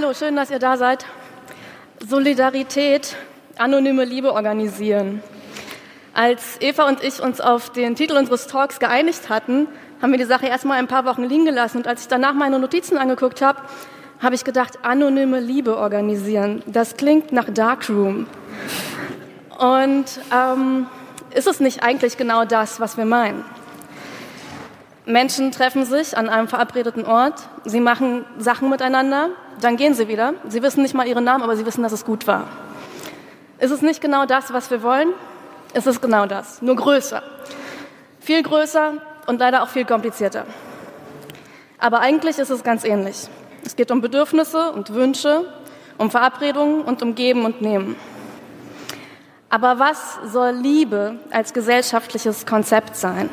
hallo, 0.00 0.14
schön, 0.14 0.36
dass 0.36 0.48
ihr 0.48 0.60
da 0.60 0.76
seid. 0.76 1.04
Solidarität, 2.06 3.16
anonyme 3.56 4.04
Liebe 4.04 4.32
organisieren. 4.32 5.24
Als 6.14 6.60
Eva 6.60 6.86
und 6.86 7.02
ich 7.02 7.20
uns 7.20 7.40
auf 7.40 7.70
den 7.70 7.96
Titel 7.96 8.16
unseres 8.16 8.46
Talks 8.46 8.78
geeinigt 8.78 9.28
hatten, 9.28 9.66
haben 10.00 10.12
wir 10.12 10.18
die 10.18 10.24
Sache 10.24 10.46
erstmal 10.46 10.78
ein 10.78 10.86
paar 10.86 11.04
Wochen 11.04 11.24
liegen 11.24 11.46
gelassen. 11.46 11.78
Und 11.78 11.88
als 11.88 12.02
ich 12.02 12.08
danach 12.08 12.34
meine 12.34 12.60
Notizen 12.60 12.96
angeguckt 12.96 13.42
habe, 13.42 13.60
habe 14.20 14.36
ich 14.36 14.44
gedacht, 14.44 14.78
anonyme 14.82 15.40
Liebe 15.40 15.76
organisieren. 15.76 16.62
Das 16.66 16.96
klingt 16.96 17.32
nach 17.32 17.50
Darkroom. 17.52 18.28
Und 19.58 20.06
ähm, 20.32 20.86
ist 21.34 21.48
es 21.48 21.58
nicht 21.58 21.82
eigentlich 21.82 22.16
genau 22.16 22.44
das, 22.44 22.78
was 22.78 22.96
wir 22.96 23.04
meinen? 23.04 23.44
Menschen 25.08 25.52
treffen 25.52 25.86
sich 25.86 26.18
an 26.18 26.28
einem 26.28 26.48
verabredeten 26.48 27.06
Ort, 27.06 27.48
sie 27.64 27.80
machen 27.80 28.26
Sachen 28.36 28.68
miteinander, 28.68 29.30
dann 29.58 29.78
gehen 29.78 29.94
sie 29.94 30.06
wieder. 30.06 30.34
Sie 30.46 30.62
wissen 30.62 30.82
nicht 30.82 30.94
mal 30.94 31.08
ihren 31.08 31.24
Namen, 31.24 31.42
aber 31.42 31.56
sie 31.56 31.64
wissen, 31.64 31.82
dass 31.82 31.92
es 31.92 32.04
gut 32.04 32.26
war. 32.26 32.46
Ist 33.58 33.70
es 33.70 33.80
nicht 33.80 34.02
genau 34.02 34.26
das, 34.26 34.52
was 34.52 34.70
wir 34.70 34.82
wollen? 34.82 35.08
Ist 35.72 35.86
es 35.86 36.02
genau 36.02 36.26
das, 36.26 36.60
nur 36.60 36.76
größer. 36.76 37.22
Viel 38.20 38.42
größer 38.42 38.98
und 39.26 39.40
leider 39.40 39.62
auch 39.62 39.68
viel 39.68 39.86
komplizierter. 39.86 40.44
Aber 41.78 42.00
eigentlich 42.00 42.38
ist 42.38 42.50
es 42.50 42.62
ganz 42.62 42.84
ähnlich. 42.84 43.28
Es 43.64 43.76
geht 43.76 43.90
um 43.90 44.02
Bedürfnisse 44.02 44.72
und 44.72 44.92
Wünsche, 44.92 45.50
um 45.96 46.10
Verabredungen 46.10 46.82
und 46.82 47.00
um 47.00 47.14
Geben 47.14 47.46
und 47.46 47.62
Nehmen. 47.62 47.96
Aber 49.48 49.78
was 49.78 50.18
soll 50.26 50.50
Liebe 50.50 51.18
als 51.30 51.54
gesellschaftliches 51.54 52.44
Konzept 52.44 52.94
sein? 52.94 53.30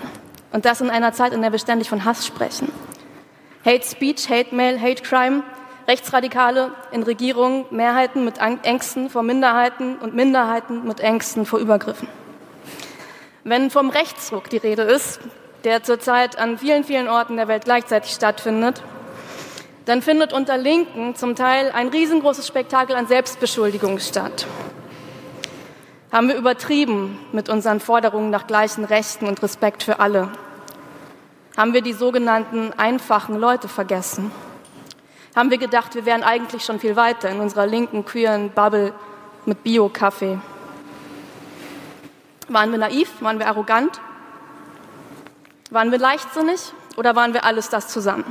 Und 0.55 0.63
das 0.63 0.79
in 0.79 0.89
einer 0.89 1.11
Zeit, 1.11 1.33
in 1.33 1.41
der 1.41 1.51
wir 1.51 1.59
ständig 1.59 1.89
von 1.89 2.05
Hass 2.05 2.25
sprechen. 2.25 2.71
Hate 3.65 3.85
Speech, 3.85 4.29
Hate 4.29 4.55
Mail, 4.55 4.79
Hate 4.79 5.03
Crime, 5.03 5.43
Rechtsradikale 5.85 6.71
in 6.93 7.03
Regierungen, 7.03 7.65
Mehrheiten 7.71 8.23
mit 8.23 8.35
Ängsten 8.37 9.09
vor 9.09 9.21
Minderheiten 9.21 9.97
und 9.97 10.15
Minderheiten 10.15 10.87
mit 10.87 11.01
Ängsten 11.01 11.45
vor 11.45 11.59
Übergriffen. 11.59 12.07
Wenn 13.43 13.69
vom 13.69 13.89
Rechtsruck 13.89 14.49
die 14.49 14.55
Rede 14.55 14.83
ist, 14.83 15.19
der 15.65 15.83
zurzeit 15.83 16.39
an 16.39 16.57
vielen, 16.57 16.85
vielen 16.85 17.09
Orten 17.09 17.35
der 17.35 17.49
Welt 17.49 17.65
gleichzeitig 17.65 18.11
stattfindet, 18.11 18.81
dann 19.83 20.01
findet 20.01 20.31
unter 20.31 20.57
Linken 20.57 21.15
zum 21.15 21.35
Teil 21.35 21.69
ein 21.73 21.89
riesengroßes 21.89 22.47
Spektakel 22.47 22.95
an 22.95 23.07
Selbstbeschuldigung 23.07 23.99
statt. 23.99 24.47
Haben 26.13 26.29
wir 26.29 26.37
übertrieben 26.37 27.19
mit 27.33 27.49
unseren 27.49 27.81
Forderungen 27.81 28.29
nach 28.29 28.47
gleichen 28.47 28.85
Rechten 28.85 29.27
und 29.27 29.43
Respekt 29.43 29.83
für 29.83 29.99
alle? 29.99 30.29
Haben 31.57 31.73
wir 31.73 31.81
die 31.81 31.93
sogenannten 31.93 32.73
einfachen 32.73 33.39
Leute 33.39 33.69
vergessen? 33.69 34.29
Haben 35.35 35.51
wir 35.51 35.57
gedacht, 35.57 35.95
wir 35.95 36.05
wären 36.05 36.23
eigentlich 36.23 36.65
schon 36.65 36.79
viel 36.79 36.97
weiter 36.97 37.29
in 37.29 37.39
unserer 37.39 37.65
linken, 37.65 38.03
queeren 38.03 38.49
Bubble 38.49 38.93
mit 39.45 39.63
Bio-Kaffee? 39.63 40.39
Waren 42.49 42.71
wir 42.71 42.77
naiv? 42.77 43.09
Waren 43.21 43.39
wir 43.39 43.47
arrogant? 43.47 44.01
Waren 45.71 45.91
wir 45.91 45.99
leichtsinnig 45.99 46.73
oder 46.97 47.15
waren 47.15 47.33
wir 47.33 47.45
alles 47.45 47.69
das 47.69 47.87
zusammen? 47.87 48.25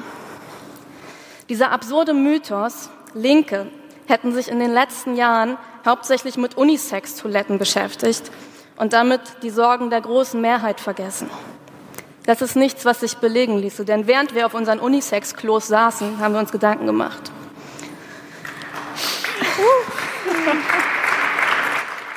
Dieser 1.49 1.73
absurde 1.73 2.13
Mythos, 2.13 2.91
Linke 3.15 3.71
hätten 4.07 4.33
sich 4.33 4.49
in 4.49 4.59
den 4.59 4.73
letzten 4.73 5.17
Jahren 5.17 5.57
hauptsächlich 5.87 6.37
mit 6.37 6.57
Unisex-Toiletten 6.57 7.59
beschäftigt 7.59 8.31
und 8.77 8.93
damit 8.93 9.21
die 9.43 9.51
Sorgen 9.51 9.89
der 9.89 10.03
großen 10.03 10.41
Mehrheit 10.41 10.81
vergessen. 10.81 11.31
Das 12.27 12.41
ist 12.41 12.57
nichts, 12.57 12.87
was 12.87 13.01
sich 13.01 13.19
belegen 13.19 13.59
ließe, 13.59 13.85
denn 13.85 14.07
während 14.07 14.35
wir 14.35 14.47
auf 14.47 14.55
unseren 14.55 14.81
Unisex-Klos 14.81 15.69
saßen, 15.69 16.19
haben 16.21 16.33
wir 16.33 16.41
uns 16.41 16.53
Gedanken 16.53 16.87
gemacht. 16.87 17.31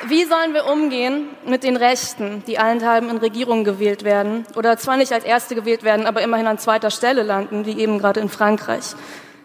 Wie 0.06 0.24
sollen 0.24 0.54
wir 0.54 0.64
umgehen 0.64 1.28
mit 1.44 1.62
den 1.62 1.76
Rechten, 1.76 2.42
die 2.46 2.58
allenthalben 2.58 3.10
in 3.10 3.18
Regierungen 3.18 3.64
gewählt 3.64 4.04
werden 4.04 4.46
oder 4.56 4.78
zwar 4.78 4.96
nicht 4.96 5.12
als 5.12 5.24
Erste 5.24 5.54
gewählt 5.54 5.82
werden, 5.82 6.06
aber 6.06 6.22
immerhin 6.22 6.46
an 6.46 6.56
zweiter 6.56 6.90
Stelle 6.90 7.22
landen, 7.22 7.66
wie 7.66 7.78
eben 7.78 7.98
gerade 7.98 8.20
in 8.20 8.30
Frankreich? 8.30 8.94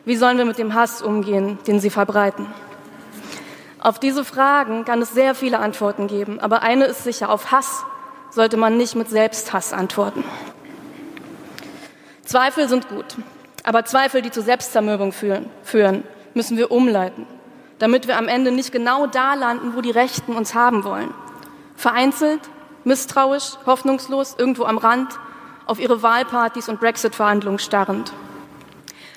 Wie 0.05 0.15
sollen 0.15 0.37
wir 0.37 0.45
mit 0.45 0.57
dem 0.57 0.73
Hass 0.73 1.01
umgehen, 1.01 1.57
den 1.67 1.81
sie 1.81 1.89
verbreiten? 1.89 2.47
Auf 3.79 3.99
diese 3.99 4.23
Fragen 4.23 4.85
kann 4.85 5.01
es 5.01 5.13
sehr 5.13 5.35
viele 5.35 5.59
Antworten 5.59 6.07
geben, 6.07 6.39
aber 6.39 6.61
eine 6.61 6.85
ist 6.85 7.03
sicher, 7.03 7.29
auf 7.29 7.51
Hass 7.51 7.83
sollte 8.29 8.55
man 8.55 8.77
nicht 8.77 8.95
mit 8.95 9.09
Selbsthass 9.09 9.73
antworten. 9.73 10.23
Zweifel 12.33 12.67
sind 12.67 12.89
gut, 12.89 13.05
aber 13.63 13.85
Zweifel, 13.85 14.21
die 14.21 14.31
zu 14.31 14.41
Selbstzermürbung 14.41 15.11
führen, 15.11 16.03
müssen 16.33 16.57
wir 16.57 16.71
umleiten 16.71 17.25
damit 17.83 18.07
wir 18.07 18.17
am 18.17 18.29
Ende 18.29 18.51
nicht 18.51 18.71
genau 18.71 19.07
da 19.07 19.33
landen, 19.33 19.75
wo 19.75 19.81
die 19.81 19.91
Rechten 19.91 20.37
uns 20.37 20.55
haben 20.55 20.85
wollen. 20.85 21.13
Vereinzelt, 21.75 22.39
misstrauisch, 22.85 23.57
hoffnungslos, 23.65 24.35
irgendwo 24.37 24.63
am 24.63 24.77
Rand, 24.77 25.19
auf 25.65 25.79
ihre 25.79 26.01
Wahlpartys 26.01 26.69
und 26.69 26.79
Brexit-Verhandlungen 26.79 27.59
starrend. 27.59 28.13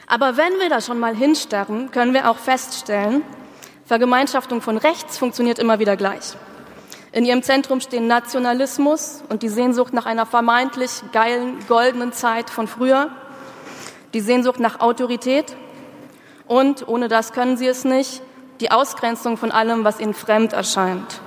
Aber 0.08 0.36
wenn 0.36 0.58
wir 0.58 0.68
da 0.68 0.80
schon 0.80 0.98
mal 0.98 1.14
hinstarren, 1.14 1.92
können 1.92 2.12
wir 2.12 2.28
auch 2.28 2.38
feststellen, 2.38 3.22
Vergemeinschaftung 3.84 4.60
von 4.60 4.78
rechts 4.78 5.16
funktioniert 5.16 5.60
immer 5.60 5.78
wieder 5.78 5.96
gleich. 5.96 6.34
In 7.16 7.24
ihrem 7.24 7.42
Zentrum 7.42 7.80
stehen 7.80 8.06
Nationalismus 8.08 9.22
und 9.30 9.42
die 9.42 9.48
Sehnsucht 9.48 9.94
nach 9.94 10.04
einer 10.04 10.26
vermeintlich 10.26 10.90
geilen, 11.12 11.66
goldenen 11.66 12.12
Zeit 12.12 12.50
von 12.50 12.68
früher, 12.68 13.08
die 14.12 14.20
Sehnsucht 14.20 14.60
nach 14.60 14.80
Autorität 14.80 15.56
und, 16.46 16.86
ohne 16.86 17.08
das 17.08 17.32
können 17.32 17.56
sie 17.56 17.68
es 17.68 17.86
nicht, 17.86 18.20
die 18.60 18.70
Ausgrenzung 18.70 19.38
von 19.38 19.50
allem, 19.50 19.82
was 19.82 19.98
ihnen 19.98 20.12
fremd 20.12 20.52
erscheint 20.52 21.22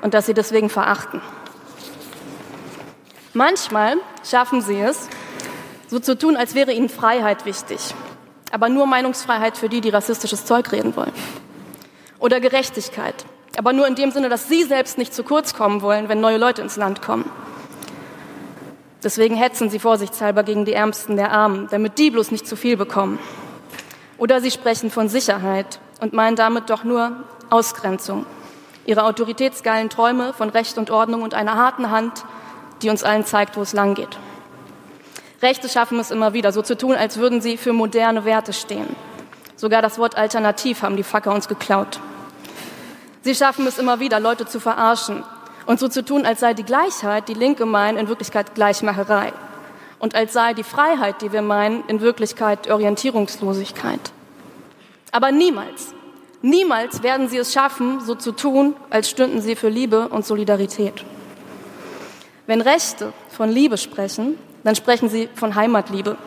und 0.00 0.14
dass 0.14 0.24
sie 0.24 0.32
deswegen 0.32 0.70
verachten. 0.70 1.20
Manchmal 3.34 3.96
schaffen 4.26 4.62
sie 4.62 4.80
es, 4.80 5.10
so 5.88 5.98
zu 5.98 6.16
tun, 6.16 6.38
als 6.38 6.54
wäre 6.54 6.72
ihnen 6.72 6.88
Freiheit 6.88 7.44
wichtig, 7.44 7.94
aber 8.50 8.70
nur 8.70 8.86
Meinungsfreiheit 8.86 9.58
für 9.58 9.68
die, 9.68 9.82
die 9.82 9.90
rassistisches 9.90 10.46
Zeug 10.46 10.72
reden 10.72 10.96
wollen. 10.96 11.12
Oder 12.18 12.40
Gerechtigkeit, 12.40 13.26
aber 13.58 13.72
nur 13.72 13.86
in 13.86 13.94
dem 13.94 14.10
Sinne, 14.10 14.28
dass 14.28 14.48
sie 14.48 14.64
selbst 14.64 14.98
nicht 14.98 15.14
zu 15.14 15.22
kurz 15.22 15.54
kommen 15.54 15.82
wollen, 15.82 16.08
wenn 16.08 16.20
neue 16.20 16.38
Leute 16.38 16.62
ins 16.62 16.76
Land 16.76 17.02
kommen. 17.02 17.30
Deswegen 19.02 19.36
hetzen 19.36 19.70
sie 19.70 19.78
vorsichtshalber 19.78 20.42
gegen 20.42 20.64
die 20.64 20.72
Ärmsten 20.72 21.16
der 21.16 21.30
Armen, 21.30 21.68
damit 21.70 21.98
die 21.98 22.10
bloß 22.10 22.30
nicht 22.30 22.46
zu 22.46 22.56
viel 22.56 22.76
bekommen. 22.76 23.18
Oder 24.16 24.40
sie 24.40 24.50
sprechen 24.50 24.90
von 24.90 25.08
Sicherheit, 25.08 25.78
und 26.00 26.12
meinen 26.12 26.36
damit 26.36 26.70
doch 26.70 26.84
nur 26.84 27.12
Ausgrenzung. 27.50 28.26
Ihre 28.84 29.04
autoritätsgeilen 29.04 29.88
Träume 29.88 30.32
von 30.34 30.50
Recht 30.50 30.76
und 30.76 30.90
Ordnung 30.90 31.22
und 31.22 31.34
einer 31.34 31.56
harten 31.56 31.90
Hand, 31.90 32.24
die 32.82 32.90
uns 32.90 33.02
allen 33.02 33.24
zeigt, 33.24 33.56
wo 33.56 33.62
es 33.62 33.72
lang 33.72 33.94
geht. 33.94 34.18
Rechte 35.40 35.68
schaffen 35.68 35.98
es 35.98 36.10
immer 36.10 36.32
wieder, 36.32 36.52
so 36.52 36.62
zu 36.62 36.76
tun, 36.76 36.94
als 36.94 37.16
würden 37.16 37.40
sie 37.40 37.56
für 37.56 37.72
moderne 37.72 38.24
Werte 38.24 38.52
stehen. 38.52 38.94
Sogar 39.56 39.82
das 39.82 39.98
Wort 39.98 40.16
Alternativ 40.16 40.82
haben 40.82 40.96
die 40.96 41.02
Facker 41.02 41.32
uns 41.32 41.48
geklaut. 41.48 42.00
Sie 43.24 43.34
schaffen 43.34 43.66
es 43.66 43.78
immer 43.78 44.00
wieder, 44.00 44.20
Leute 44.20 44.44
zu 44.44 44.60
verarschen 44.60 45.24
und 45.64 45.80
so 45.80 45.88
zu 45.88 46.04
tun, 46.04 46.26
als 46.26 46.40
sei 46.40 46.52
die 46.52 46.62
Gleichheit, 46.62 47.26
die 47.26 47.32
Linke 47.32 47.64
meinen, 47.64 47.96
in 47.96 48.06
Wirklichkeit 48.06 48.54
Gleichmacherei. 48.54 49.32
Und 49.98 50.14
als 50.14 50.34
sei 50.34 50.52
die 50.52 50.62
Freiheit, 50.62 51.22
die 51.22 51.32
wir 51.32 51.40
meinen, 51.40 51.84
in 51.86 52.02
Wirklichkeit 52.02 52.70
Orientierungslosigkeit. 52.70 54.12
Aber 55.10 55.32
niemals, 55.32 55.94
niemals 56.42 57.02
werden 57.02 57.30
sie 57.30 57.38
es 57.38 57.54
schaffen, 57.54 58.00
so 58.00 58.14
zu 58.14 58.32
tun, 58.32 58.76
als 58.90 59.08
stünden 59.08 59.40
sie 59.40 59.56
für 59.56 59.70
Liebe 59.70 60.08
und 60.08 60.26
Solidarität. 60.26 61.02
Wenn 62.46 62.60
Rechte 62.60 63.14
von 63.30 63.48
Liebe 63.48 63.78
sprechen, 63.78 64.38
dann 64.64 64.76
sprechen 64.76 65.08
sie 65.08 65.30
von 65.34 65.54
Heimatliebe, 65.54 66.18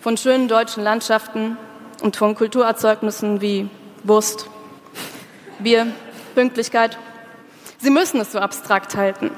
von 0.00 0.16
schönen 0.16 0.46
deutschen 0.46 0.84
Landschaften 0.84 1.56
und 2.02 2.14
von 2.14 2.36
Kulturerzeugnissen 2.36 3.40
wie 3.40 3.68
Wurst, 4.04 4.48
Bier, 5.60 5.88
Pünktlichkeit. 6.34 6.98
Sie 7.78 7.90
müssen 7.90 8.20
es 8.20 8.32
so 8.32 8.38
abstrakt 8.38 8.96
halten, 8.96 9.30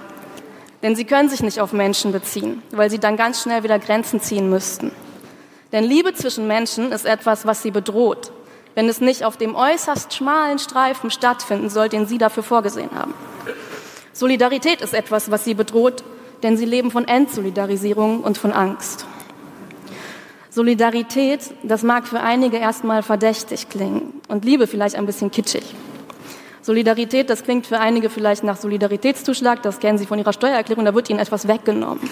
denn 0.82 0.96
sie 0.96 1.04
können 1.04 1.28
sich 1.28 1.42
nicht 1.42 1.60
auf 1.60 1.72
Menschen 1.72 2.12
beziehen, 2.12 2.62
weil 2.70 2.90
sie 2.90 2.98
dann 2.98 3.16
ganz 3.16 3.42
schnell 3.42 3.62
wieder 3.62 3.78
Grenzen 3.78 4.20
ziehen 4.20 4.50
müssten. 4.50 4.92
Denn 5.72 5.84
Liebe 5.84 6.14
zwischen 6.14 6.46
Menschen 6.46 6.92
ist 6.92 7.06
etwas, 7.06 7.46
was 7.46 7.62
sie 7.62 7.70
bedroht, 7.70 8.32
wenn 8.74 8.88
es 8.88 9.00
nicht 9.00 9.24
auf 9.24 9.36
dem 9.36 9.54
äußerst 9.54 10.12
schmalen 10.12 10.58
Streifen 10.58 11.10
stattfinden 11.10 11.70
soll, 11.70 11.88
den 11.88 12.06
Sie 12.06 12.18
dafür 12.18 12.42
vorgesehen 12.42 12.90
haben. 12.94 13.14
Solidarität 14.12 14.80
ist 14.80 14.94
etwas, 14.94 15.30
was 15.30 15.44
Sie 15.44 15.54
bedroht, 15.54 16.04
denn 16.42 16.56
Sie 16.56 16.64
leben 16.64 16.90
von 16.90 17.06
Entsolidarisierung 17.06 18.20
und 18.20 18.38
von 18.38 18.52
Angst. 18.52 19.06
Solidarität, 20.50 21.40
das 21.62 21.82
mag 21.82 22.08
für 22.08 22.20
einige 22.20 22.56
erstmal 22.56 23.02
verdächtig 23.02 23.68
klingen 23.68 24.20
und 24.28 24.44
Liebe 24.44 24.66
vielleicht 24.66 24.96
ein 24.96 25.06
bisschen 25.06 25.30
kitschig. 25.30 25.62
Solidarität, 26.62 27.30
das 27.30 27.42
klingt 27.42 27.66
für 27.66 27.80
einige 27.80 28.10
vielleicht 28.10 28.44
nach 28.44 28.56
Solidaritätszuschlag, 28.56 29.62
das 29.62 29.78
kennen 29.78 29.98
Sie 29.98 30.06
von 30.06 30.18
Ihrer 30.18 30.32
Steuererklärung, 30.32 30.84
da 30.84 30.94
wird 30.94 31.08
Ihnen 31.10 31.18
etwas 31.18 31.48
weggenommen. 31.48 32.08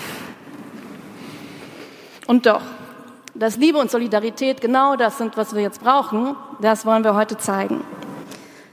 Und 2.27 2.47
doch, 2.47 2.63
Dass 3.39 3.57
Liebe 3.57 3.79
und 3.79 3.89
Solidarität 3.89 4.61
genau 4.61 4.97
das 4.97 5.17
sind, 5.19 5.37
was 5.37 5.55
wir 5.55 5.63
jetzt 5.63 5.81
brauchen, 5.81 6.35
das 6.61 6.85
wollen 6.85 7.05
wir 7.05 7.15
heute 7.15 7.37
zeigen. 7.37 7.85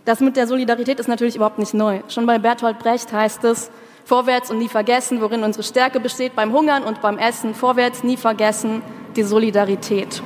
Das 0.06 0.22
mit 0.22 0.38
der 0.38 0.48
Solidarität 0.48 1.00
ist 1.00 1.07
natürlich 1.07 1.36
überhaupt 1.36 1.60
nicht 1.60 1.75
neu. 1.75 2.00
Schon 2.07 2.25
bei 2.25 2.39
Bertolt 2.39 2.80
Brecht 2.80 3.13
heißt 3.13 3.44
es, 3.44 3.69
vorwärts 4.06 4.50
und 4.50 4.57
nie 4.57 4.68
vergessen, 4.68 5.21
worin 5.21 5.44
unsere 5.44 5.62
Stärke 5.62 6.00
besteht, 6.00 6.36
beim 6.36 6.51
Hungern 6.51 6.83
und 6.83 7.00
beim 7.01 7.19
Essen, 7.19 7.54
vorwärts, 7.54 8.04
nie 8.04 8.18
vergessen, 8.18 8.81
die 9.16 9.21
Solidarität. 9.21 10.24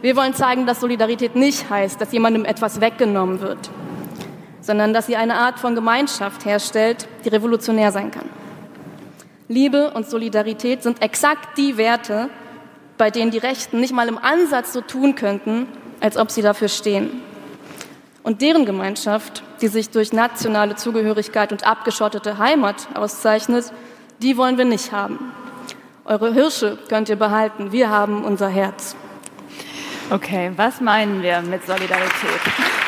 Wir 0.00 0.16
wollen 0.16 0.32
zeigen, 0.32 0.64
dass 0.64 0.80
Solidarität 0.80 1.36
nicht 1.36 1.68
heißt, 1.68 2.00
dass 2.00 2.12
jemandem 2.12 2.46
etwas 2.46 2.80
weggenommen 2.80 3.42
wird, 3.42 3.70
sondern 4.68 4.92
dass 4.92 5.06
sie 5.06 5.16
eine 5.16 5.34
Art 5.36 5.58
von 5.58 5.74
Gemeinschaft 5.74 6.44
herstellt, 6.44 7.08
die 7.24 7.30
revolutionär 7.30 7.90
sein 7.90 8.10
kann. 8.10 8.28
Liebe 9.48 9.92
und 9.92 10.10
Solidarität 10.10 10.82
sind 10.82 11.00
exakt 11.00 11.56
die 11.56 11.78
Werte, 11.78 12.28
bei 12.98 13.10
denen 13.10 13.30
die 13.30 13.38
Rechten 13.38 13.80
nicht 13.80 13.94
mal 13.94 14.08
im 14.08 14.18
Ansatz 14.18 14.74
so 14.74 14.82
tun 14.82 15.14
könnten, 15.14 15.68
als 16.00 16.18
ob 16.18 16.30
sie 16.30 16.42
dafür 16.42 16.68
stehen. 16.68 17.22
Und 18.22 18.42
deren 18.42 18.66
Gemeinschaft, 18.66 19.42
die 19.62 19.68
sich 19.68 19.88
durch 19.88 20.12
nationale 20.12 20.76
Zugehörigkeit 20.76 21.50
und 21.50 21.66
abgeschottete 21.66 22.36
Heimat 22.36 22.88
auszeichnet, 22.92 23.72
die 24.20 24.36
wollen 24.36 24.58
wir 24.58 24.66
nicht 24.66 24.92
haben. 24.92 25.32
Eure 26.04 26.34
Hirsche 26.34 26.76
könnt 26.90 27.08
ihr 27.08 27.16
behalten, 27.16 27.72
wir 27.72 27.88
haben 27.88 28.22
unser 28.22 28.48
Herz. 28.50 28.96
Okay, 30.10 30.52
was 30.56 30.82
meinen 30.82 31.22
wir 31.22 31.40
mit 31.40 31.64
Solidarität? 31.64 32.87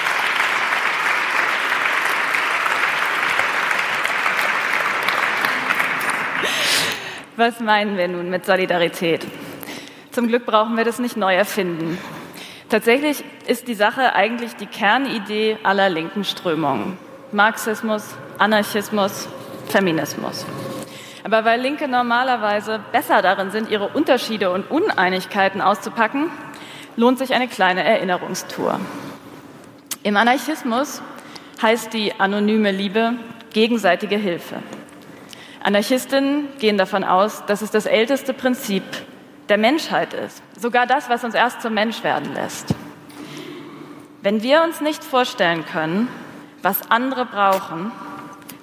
Was 7.41 7.59
meinen 7.59 7.97
wir 7.97 8.07
nun 8.07 8.29
mit 8.29 8.45
Solidarität? 8.45 9.27
Zum 10.11 10.29
Glück 10.29 10.45
brauchen 10.45 10.77
wir 10.77 10.85
das 10.85 10.99
nicht 10.99 11.17
neu 11.17 11.35
erfinden. 11.35 11.97
Tatsächlich 12.69 13.25
ist 13.47 13.67
die 13.67 13.73
Sache 13.73 14.15
eigentlich 14.15 14.57
die 14.57 14.67
Kernidee 14.67 15.57
aller 15.63 15.89
linken 15.89 16.25
Strömungen. 16.25 16.99
Marxismus, 17.33 18.15
Anarchismus, 18.37 19.27
Feminismus. 19.69 20.45
Aber 21.25 21.47
weil 21.47 21.63
Linke 21.63 21.89
normalerweise 21.89 22.79
besser 22.93 23.23
darin 23.23 23.51
sind, 23.51 23.71
ihre 23.71 23.89
Unterschiede 23.89 24.51
und 24.51 24.71
Uneinigkeiten 24.71 25.63
auszupacken, 25.63 26.31
lohnt 26.97 27.19
sich 27.19 27.33
eine 27.33 27.49
kleine 27.49 27.83
Erinnerungstour. 27.83 28.79
Im 30.03 30.19
Anarchismus 30.19 31.01
heißt 31.63 31.95
die 31.95 32.13
anonyme 32.21 32.71
Liebe 32.71 33.15
gegenseitige 33.55 34.17
Hilfe. 34.17 34.57
Anarchistinnen 35.63 36.49
gehen 36.59 36.79
davon 36.79 37.05
aus, 37.05 37.45
dass 37.47 37.63
es 37.63 37.71
das 37.71 37.87
älteste 37.87 38.33
Prinzip 38.33 38.83
der 39.49 39.59
Menschheit 39.59 40.15
ist, 40.15 40.43
sogar 40.59 40.87
das, 40.87 41.09
was 41.11 41.25
uns 41.25 41.35
erst 41.35 41.61
zum 41.61 41.75
Mensch 41.75 42.03
werden 42.03 42.33
lässt. 42.35 42.75
Wenn 44.23 44.43
wir 44.43 44.63
uns 44.63 44.81
nicht 44.81 45.03
vorstellen 45.03 45.65
können, 45.67 46.09
was 46.63 46.91
andere 46.91 47.27
brauchen, 47.27 47.91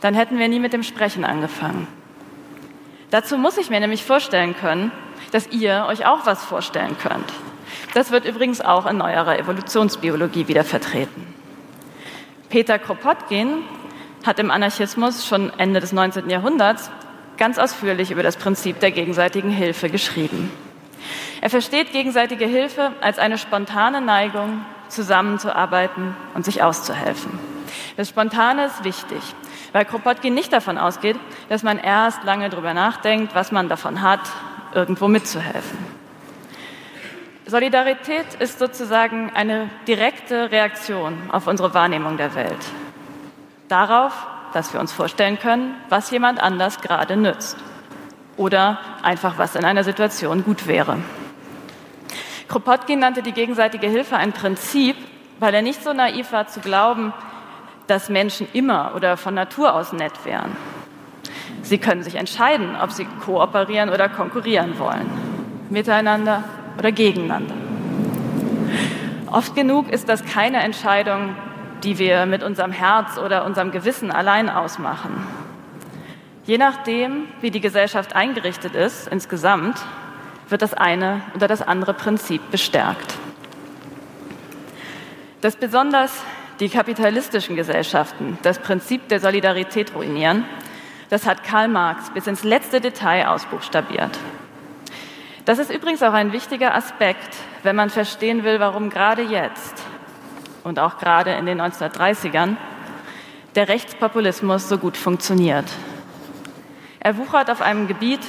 dann 0.02 0.14
hätten 0.14 0.40
wir 0.40 0.48
nie 0.48 0.60
mit 0.60 0.74
dem 0.74 0.84
Sprechen 0.84 1.26
angefangen. 1.26 1.88
Dazu 3.10 3.38
muss 3.38 3.58
ich 3.58 3.70
mir 3.70 3.80
nämlich 3.80 4.04
vorstellen 4.04 4.56
können, 4.56 4.92
dass 5.32 5.48
ihr 5.48 5.86
euch 5.88 6.06
auch 6.06 6.26
was 6.26 6.44
vorstellen 6.44 6.96
könnt. 7.02 7.34
Das 7.94 8.12
wird 8.12 8.26
übrigens 8.26 8.62
auch 8.62 8.86
in 8.86 8.98
neuerer 8.98 9.40
Evolutionsbiologie 9.40 10.48
wieder 10.48 10.64
vertreten. 10.64 11.26
Peter 12.50 12.80
Kropotkin 12.80 13.64
hat 14.26 14.40
im 14.40 14.52
Anarchismus 14.52 15.26
schon 15.26 15.52
Ende 15.58 15.80
des 15.80 15.94
19. 15.94 16.30
Jahrhunderts 16.30 16.92
ganz 17.38 17.58
ausführlich 17.58 18.12
über 18.12 18.24
das 18.24 18.36
Prinzip 18.36 18.80
der 18.80 18.92
gegenseitigen 18.92 19.50
Hilfe 19.50 19.90
geschrieben. 19.90 20.52
Er 21.42 21.50
versteht 21.50 21.92
gegenseitige 21.92 22.46
Hilfe 22.46 22.92
als 23.00 23.20
eine 23.20 23.38
spontane 23.38 24.02
Neigung, 24.02 24.66
zusammenzuarbeiten 24.90 26.16
und 26.34 26.46
sich 26.46 26.64
auszuhelfen. 26.64 27.38
Das 27.98 28.10
Spontane 28.10 28.66
ist 28.66 28.84
wichtig, 28.84 29.22
weil 29.74 29.86
Kropotkin 29.86 30.34
nicht 30.34 30.54
davon 30.54 30.78
ausgeht, 30.78 31.18
dass 31.50 31.64
man 31.64 31.78
erst 31.78 32.24
lange 32.24 32.50
darüber 32.50 32.74
nachdenkt, 32.74 33.36
was 33.36 33.52
man 33.52 33.70
davon 33.70 34.02
hat, 34.02 34.22
irgendwo 34.74 35.08
mitzuhelfen. 35.08 35.78
Solidarität 37.46 38.36
ist 38.40 38.60
sozusagen 38.60 39.32
eine 39.34 39.70
direkte 39.88 40.52
Reaktion 40.52 41.18
auf 41.32 41.48
unsere 41.48 41.74
Wahrnehmung 41.74 42.18
der 42.18 42.36
Welt 42.36 42.66
darauf, 43.68 44.14
dass 44.54 44.74
wir 44.74 44.80
uns 44.80 44.92
vorstellen 44.92 45.40
können, 45.40 45.76
was 45.90 46.10
jemand 46.12 46.42
anders 46.42 46.82
gerade 46.82 47.18
nützt 47.18 47.58
oder 48.38 48.80
einfach 49.04 49.38
was 49.38 49.56
in 49.56 49.66
einer 49.66 49.84
Situation 49.84 50.44
gut 50.44 50.68
wäre. 50.68 50.98
Kropotkin 52.48 53.00
nannte 53.00 53.22
die 53.22 53.34
gegenseitige 53.34 53.88
Hilfe 53.88 54.16
ein 54.16 54.32
Prinzip, 54.32 54.96
weil 55.40 55.54
er 55.54 55.62
nicht 55.62 55.84
so 55.84 55.94
naiv 55.94 56.32
war 56.32 56.48
zu 56.48 56.60
glauben, 56.62 57.14
dass 57.88 58.10
Menschen 58.10 58.48
immer 58.54 58.94
oder 58.96 59.18
von 59.18 59.34
Natur 59.34 59.74
aus 59.74 59.94
nett 59.94 60.14
wären. 60.24 60.56
Sie 61.62 61.78
können 61.78 62.04
sich 62.04 62.16
entscheiden, 62.16 62.76
ob 62.82 62.92
sie 62.92 63.06
kooperieren 63.26 63.90
oder 63.90 64.08
konkurrieren 64.08 64.80
wollen, 64.80 65.10
miteinander 65.70 66.44
oder 66.78 66.92
gegeneinander. 66.92 67.54
Oft 69.30 69.56
genug 69.56 69.90
ist 69.90 70.08
das 70.08 70.24
keine 70.24 70.64
Entscheidung, 70.64 71.36
die 71.88 71.98
wir 72.00 72.26
mit 72.26 72.44
unserem 72.44 72.74
Herz 72.74 73.18
oder 73.18 73.46
unserem 73.46 73.72
Gewissen 73.72 74.12
allein 74.12 74.50
ausmachen. 74.50 75.26
Je 76.46 76.58
nachdem, 76.58 77.30
wie 77.40 77.50
die 77.50 77.62
Gesellschaft 77.62 78.14
eingerichtet 78.14 78.76
ist 78.76 79.08
insgesamt, 79.08 79.80
wird 80.50 80.62
das 80.62 80.74
eine 80.74 81.22
oder 81.34 81.48
das 81.48 81.62
andere 81.62 81.94
Prinzip 81.94 82.42
bestärkt. 82.52 83.16
Dass 85.40 85.56
besonders 85.56 86.12
die 86.60 86.68
kapitalistischen 86.68 87.56
Gesellschaften 87.56 88.38
das 88.44 88.60
Prinzip 88.60 89.08
der 89.08 89.22
Solidarität 89.22 89.96
ruinieren, 89.96 90.44
das 91.10 91.26
hat 91.26 91.46
Karl 91.46 91.70
Marx 91.70 92.10
bis 92.10 92.28
ins 92.28 92.44
letzte 92.44 92.82
Detail 92.82 93.30
ausbuchstabiert. 93.30 94.20
Das 95.46 95.58
ist 95.58 95.72
übrigens 95.72 96.04
auch 96.04 96.12
ein 96.12 96.34
wichtiger 96.34 96.76
Aspekt, 96.76 97.38
wenn 97.64 97.78
man 97.78 97.90
verstehen 97.90 98.44
will, 98.44 98.60
warum 98.60 98.90
gerade 98.90 99.22
jetzt 99.22 99.82
und 100.68 100.80
auch 100.80 100.98
gerade 100.98 101.32
in 101.32 101.46
den 101.46 101.62
1930ern 101.62 102.58
der 103.56 103.70
Rechtspopulismus 103.70 104.68
so 104.68 104.78
gut 104.78 104.98
funktioniert. 104.98 105.66
Er 107.00 107.18
wuchert 107.18 107.50
auf 107.50 107.62
einem 107.62 107.88
Gebiet, 107.88 108.20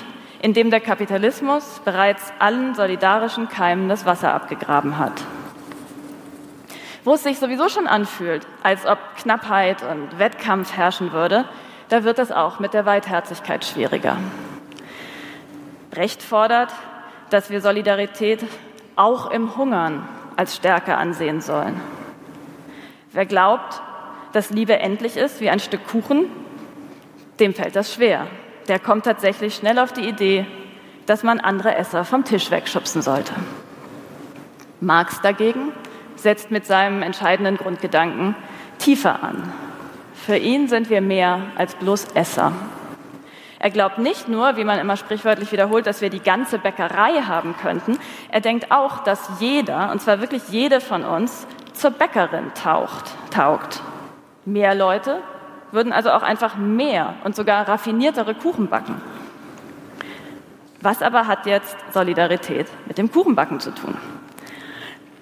in 0.41 0.55
dem 0.55 0.71
der 0.71 0.81
Kapitalismus 0.81 1.81
bereits 1.85 2.33
allen 2.39 2.77
solidarischen 2.77 3.49
Keimen 3.49 3.89
das 3.89 4.07
Wasser 4.07 4.33
abgegraben 4.33 4.99
hat. 4.99 5.25
Wo 7.03 7.15
es 7.15 7.25
sich 7.25 7.41
sowieso 7.41 7.69
schon 7.69 7.89
anfühlt, 7.89 8.47
als 8.63 8.87
ob 8.87 8.99
Knappheit 9.17 9.83
und 9.83 10.19
Wettkampf 10.21 10.77
herrschen 10.77 11.13
würde, 11.13 11.45
da 11.89 12.05
wird 12.05 12.21
es 12.21 12.31
auch 12.31 12.61
mit 12.61 12.73
der 12.73 12.87
Weitherzigkeit 12.87 13.65
schwieriger. 13.65 14.17
Recht 15.93 16.23
fordert, 16.23 16.73
dass 17.31 17.51
wir 17.51 17.61
Solidarität 17.61 18.45
auch 18.95 19.31
im 19.31 19.57
Hungern 19.57 20.07
als 20.37 20.55
Stärke 20.55 20.97
ansehen 20.97 21.41
sollen. 21.41 21.98
Wer 23.13 23.27
glaubt, 23.27 23.81
dass 24.33 24.51
Liebe 24.51 24.79
endlich 24.79 25.17
ist 25.17 25.41
wie 25.41 25.49
ein 25.49 25.61
Stück 25.61 25.87
Kuchen, 25.87 26.27
dem 27.41 27.55
fällt 27.55 27.75
das 27.75 27.95
schwer. 27.95 28.27
Der 28.69 28.79
kommt 28.79 29.05
tatsächlich 29.05 29.55
schnell 29.55 29.79
auf 29.79 29.93
die 29.93 30.07
Idee, 30.07 30.47
dass 31.07 31.23
man 31.23 31.41
andere 31.41 31.75
Esser 31.75 32.05
vom 32.05 32.25
Tisch 32.25 32.51
wegschubsen 32.51 33.01
sollte. 33.01 33.33
Marx 34.81 35.23
dagegen 35.23 35.73
setzt 36.17 36.51
mit 36.51 36.67
seinem 36.67 37.03
entscheidenden 37.03 37.57
Grundgedanken 37.57 38.35
tiefer 38.79 39.23
an. 39.23 39.53
Für 40.13 40.37
ihn 40.37 40.69
sind 40.69 40.91
wir 40.91 41.01
mehr 41.01 41.41
als 41.57 41.75
bloß 41.77 42.09
Esser. 42.15 42.53
Er 43.61 43.71
glaubt 43.71 43.99
nicht 43.99 44.29
nur, 44.29 44.57
wie 44.57 44.65
man 44.65 44.79
immer 44.79 44.97
sprichwörtlich 44.97 45.51
wiederholt, 45.51 45.87
dass 45.87 46.01
wir 46.01 46.11
die 46.11 46.21
ganze 46.21 46.59
Bäckerei 46.59 47.23
haben 47.23 47.57
könnten. 47.61 47.99
Er 48.31 48.41
denkt 48.41 48.71
auch, 48.71 49.03
dass 49.03 49.41
jeder, 49.41 49.91
und 49.91 50.01
zwar 50.01 50.21
wirklich 50.21 50.43
jede 50.51 50.81
von 50.81 51.05
uns, 51.05 51.47
zur 51.79 51.91
Bäckerin 51.91 52.53
taucht, 52.55 53.05
taugt. 53.31 53.81
Mehr 54.45 54.75
Leute 54.75 55.21
würden 55.73 55.93
also 55.93 56.11
auch 56.11 56.23
einfach 56.23 56.57
mehr 56.57 57.15
und 57.25 57.37
sogar 57.37 57.69
raffiniertere 57.69 58.35
Kuchen 58.35 58.69
backen. 58.69 59.01
Was 60.81 61.03
aber 61.03 61.27
hat 61.27 61.47
jetzt 61.47 61.77
Solidarität 61.93 62.69
mit 62.87 62.99
dem 62.99 63.11
Kuchenbacken 63.11 63.61
zu 63.61 63.73
tun? 63.73 63.97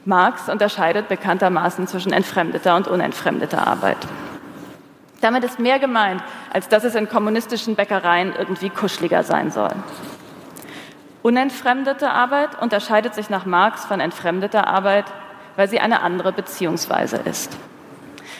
Marx 0.05 0.49
unterscheidet 0.49 1.09
bekanntermaßen 1.09 1.87
zwischen 1.89 2.13
entfremdeter 2.13 2.77
und 2.77 2.87
unentfremdeter 2.87 3.67
Arbeit. 3.67 3.97
Damit 5.21 5.43
ist 5.45 5.59
mehr 5.59 5.79
gemeint, 5.79 6.23
als 6.53 6.69
dass 6.69 6.85
es 6.85 6.95
in 6.95 7.09
kommunistischen 7.09 7.75
Bäckereien 7.75 8.35
irgendwie 8.39 8.71
kuscheliger 8.71 9.23
sein 9.23 9.51
soll. 9.51 9.73
Unentfremdete 11.23 12.11
Arbeit 12.11 12.61
unterscheidet 12.63 13.15
sich 13.15 13.31
nach 13.31 13.47
Marx 13.47 13.85
von 13.85 13.99
entfremdeter 13.99 14.69
Arbeit 14.69 15.07
weil 15.57 15.69
sie 15.69 15.81
eine 15.81 16.03
andere 16.03 16.33
Beziehungsweise 16.33 17.17
ist. 17.17 17.57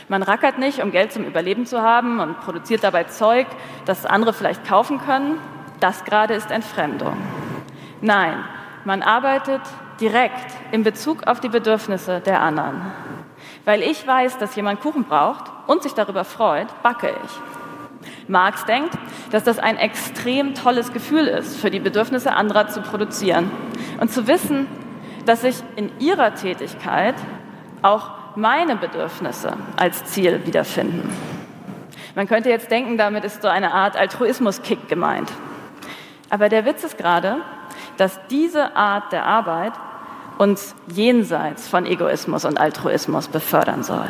Man 0.09 0.23
rackert 0.23 0.59
nicht, 0.59 0.83
um 0.83 0.93
Geld 0.93 1.13
zum 1.13 1.25
Überleben 1.25 1.67
zu 1.67 1.83
haben 1.83 2.21
und 2.21 2.41
produziert 2.41 2.85
dabei 2.85 3.05
Zeug, 3.05 3.47
das 3.87 4.07
andere 4.07 4.33
vielleicht 4.33 4.65
kaufen 4.65 4.99
können. 4.99 5.39
Das 5.81 6.05
gerade 6.05 6.35
ist 6.35 6.51
Entfremdung. 6.51 7.17
Nein, 8.01 8.45
man 8.85 9.03
arbeitet 9.03 9.63
direkt 10.01 10.55
in 10.71 10.85
Bezug 10.85 11.27
auf 11.27 11.41
die 11.41 11.49
Bedürfnisse 11.49 12.21
der 12.21 12.41
anderen. 12.41 12.93
Weil 13.65 13.83
ich 13.83 14.07
weiß, 14.07 14.39
dass 14.39 14.55
jemand 14.55 14.81
Kuchen 14.81 15.05
braucht 15.05 15.51
und 15.67 15.83
sich 15.83 15.93
darüber 15.93 16.25
freut, 16.25 16.69
backe 16.83 17.13
ich. 17.25 17.31
Marx 18.29 18.65
denkt, 18.65 18.97
dass 19.33 19.43
das 19.43 19.59
ein 19.59 19.77
extrem 19.77 20.55
tolles 20.55 20.93
Gefühl 20.93 21.27
ist, 21.27 21.57
für 21.57 21.71
die 21.71 21.81
Bedürfnisse 21.81 22.33
anderer 22.35 22.69
zu 22.69 22.81
produzieren 22.81 23.51
und 24.01 24.13
zu 24.13 24.29
wissen, 24.29 24.69
dass 25.27 25.43
sich 25.43 25.57
in 25.77 25.91
ihrer 26.01 26.35
Tätigkeit 26.35 27.15
auch 27.83 28.11
meine 28.37 28.77
Bedürfnisse 28.77 29.53
als 29.77 30.05
Ziel 30.05 30.47
wiederfinden. 30.47 31.11
Man 32.15 32.29
könnte 32.29 32.49
jetzt 32.49 32.71
denken, 32.71 32.97
damit 32.97 33.25
ist 33.25 33.43
so 33.43 33.49
eine 33.49 33.73
Art 33.75 33.97
Altruismus-Kick 33.97 34.89
gemeint. 34.89 35.31
Aber 36.31 36.49
der 36.49 36.65
Witz 36.65 36.83
ist 36.85 36.97
gerade, 36.97 37.39
dass 37.99 38.19
diese 38.29 38.75
Art 38.77 39.13
der 39.13 39.27
Arbeit 39.27 39.73
uns 40.39 40.75
jenseits 40.87 41.69
von 41.69 41.87
Egoismus 41.87 42.45
und 42.45 42.59
Altruismus 42.59 43.29
befördern 43.29 43.83
soll. 43.83 44.09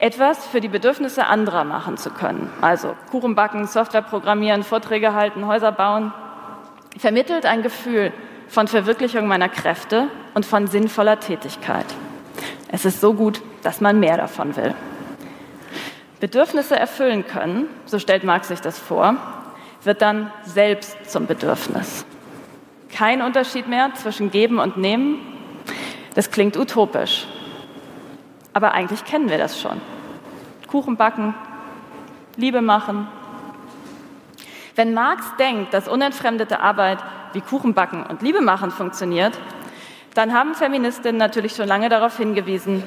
Etwas 0.00 0.46
für 0.46 0.60
die 0.60 0.68
Bedürfnisse 0.68 1.26
anderer 1.26 1.64
machen 1.64 1.96
zu 1.96 2.10
können, 2.10 2.50
also 2.60 2.94
Kuchen 3.10 3.34
backen, 3.34 3.66
Software 3.66 4.02
programmieren, 4.02 4.62
Vorträge 4.62 5.12
halten, 5.12 5.46
Häuser 5.46 5.72
bauen, 5.72 6.12
vermittelt 6.96 7.46
ein 7.46 7.62
Gefühl 7.62 8.12
von 8.48 8.66
Verwirklichung 8.68 9.26
meiner 9.26 9.48
Kräfte 9.48 10.08
und 10.34 10.46
von 10.46 10.66
sinnvoller 10.66 11.20
Tätigkeit. 11.20 11.86
Es 12.70 12.84
ist 12.84 13.00
so 13.00 13.14
gut, 13.14 13.40
dass 13.62 13.80
man 13.80 14.00
mehr 14.00 14.16
davon 14.16 14.56
will. 14.56 14.74
Bedürfnisse 16.20 16.76
erfüllen 16.76 17.26
können, 17.26 17.66
so 17.84 17.98
stellt 17.98 18.24
Marx 18.24 18.48
sich 18.48 18.60
das 18.60 18.78
vor, 18.78 19.16
wird 19.84 20.02
dann 20.02 20.32
selbst 20.44 21.10
zum 21.10 21.26
Bedürfnis. 21.26 22.04
Kein 22.92 23.22
Unterschied 23.22 23.68
mehr 23.68 23.94
zwischen 23.94 24.30
Geben 24.30 24.58
und 24.58 24.76
Nehmen. 24.76 25.20
Das 26.14 26.30
klingt 26.30 26.56
utopisch. 26.56 27.26
Aber 28.52 28.72
eigentlich 28.72 29.04
kennen 29.04 29.30
wir 29.30 29.38
das 29.38 29.60
schon. 29.60 29.80
Kuchen 30.66 30.96
backen, 30.96 31.34
Liebe 32.36 32.60
machen. 32.60 33.06
Wenn 34.74 34.94
Marx 34.94 35.24
denkt, 35.38 35.74
dass 35.74 35.88
unentfremdete 35.88 36.60
Arbeit 36.60 36.98
wie 37.32 37.40
Kuchen 37.40 37.74
backen 37.74 38.04
und 38.04 38.22
Liebe 38.22 38.40
machen 38.40 38.70
funktioniert, 38.70 39.38
dann 40.14 40.32
haben 40.32 40.54
Feministinnen 40.54 41.18
natürlich 41.18 41.54
schon 41.54 41.68
lange 41.68 41.88
darauf 41.88 42.16
hingewiesen, 42.16 42.82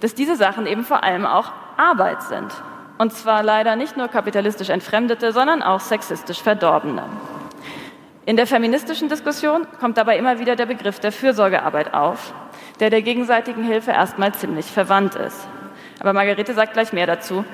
dass 0.00 0.14
diese 0.14 0.36
Sachen 0.36 0.66
eben 0.66 0.84
vor 0.84 1.02
allem 1.02 1.26
auch 1.26 1.52
Arbeit 1.76 2.22
sind. 2.22 2.52
Und 2.98 3.12
zwar 3.12 3.42
leider 3.42 3.76
nicht 3.76 3.96
nur 3.96 4.08
kapitalistisch 4.08 4.68
entfremdete, 4.68 5.32
sondern 5.32 5.62
auch 5.62 5.80
sexistisch 5.80 6.42
verdorbene. 6.42 7.04
In 8.26 8.36
der 8.36 8.46
feministischen 8.46 9.08
Diskussion 9.08 9.66
kommt 9.80 9.96
dabei 9.96 10.18
immer 10.18 10.38
wieder 10.38 10.54
der 10.54 10.66
Begriff 10.66 11.00
der 11.00 11.10
Fürsorgearbeit 11.10 11.94
auf, 11.94 12.34
der 12.78 12.90
der 12.90 13.02
gegenseitigen 13.02 13.64
Hilfe 13.64 13.92
erstmal 13.92 14.34
ziemlich 14.34 14.66
verwandt 14.66 15.14
ist. 15.14 15.48
Aber 15.98 16.12
Margarete 16.12 16.54
sagt 16.54 16.74
gleich 16.74 16.92
mehr 16.92 17.06
dazu, 17.06 17.44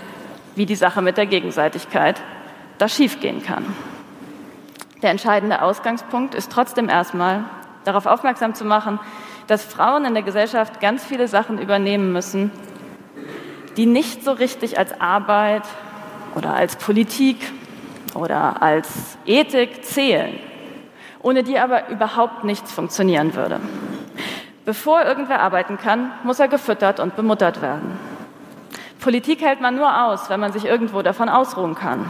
wie 0.56 0.66
die 0.66 0.74
Sache 0.74 1.02
mit 1.02 1.16
der 1.16 1.26
Gegenseitigkeit 1.26 2.20
da 2.78 2.88
schiefgehen 2.88 3.42
kann. 3.42 3.64
Der 5.02 5.10
entscheidende 5.10 5.62
Ausgangspunkt 5.62 6.34
ist 6.34 6.50
trotzdem 6.50 6.88
erstmal 6.88 7.44
darauf 7.84 8.06
aufmerksam 8.06 8.54
zu 8.54 8.64
machen, 8.64 8.98
dass 9.46 9.64
Frauen 9.64 10.04
in 10.04 10.14
der 10.14 10.22
Gesellschaft 10.22 10.80
ganz 10.80 11.04
viele 11.04 11.28
Sachen 11.28 11.58
übernehmen 11.58 12.12
müssen, 12.12 12.50
die 13.76 13.86
nicht 13.86 14.24
so 14.24 14.32
richtig 14.32 14.78
als 14.78 15.00
Arbeit 15.00 15.62
oder 16.34 16.54
als 16.54 16.76
Politik 16.76 17.36
oder 18.14 18.62
als 18.62 19.18
Ethik 19.26 19.84
zählen, 19.84 20.38
ohne 21.22 21.42
die 21.42 21.58
aber 21.58 21.88
überhaupt 21.90 22.44
nichts 22.44 22.72
funktionieren 22.72 23.34
würde. 23.34 23.60
Bevor 24.64 25.04
irgendwer 25.04 25.40
arbeiten 25.40 25.76
kann, 25.76 26.10
muss 26.24 26.40
er 26.40 26.48
gefüttert 26.48 26.98
und 26.98 27.14
bemuttert 27.14 27.62
werden. 27.62 27.98
Politik 28.98 29.42
hält 29.42 29.60
man 29.60 29.76
nur 29.76 30.06
aus, 30.06 30.28
wenn 30.30 30.40
man 30.40 30.52
sich 30.52 30.64
irgendwo 30.64 31.02
davon 31.02 31.28
ausruhen 31.28 31.76
kann. 31.76 32.06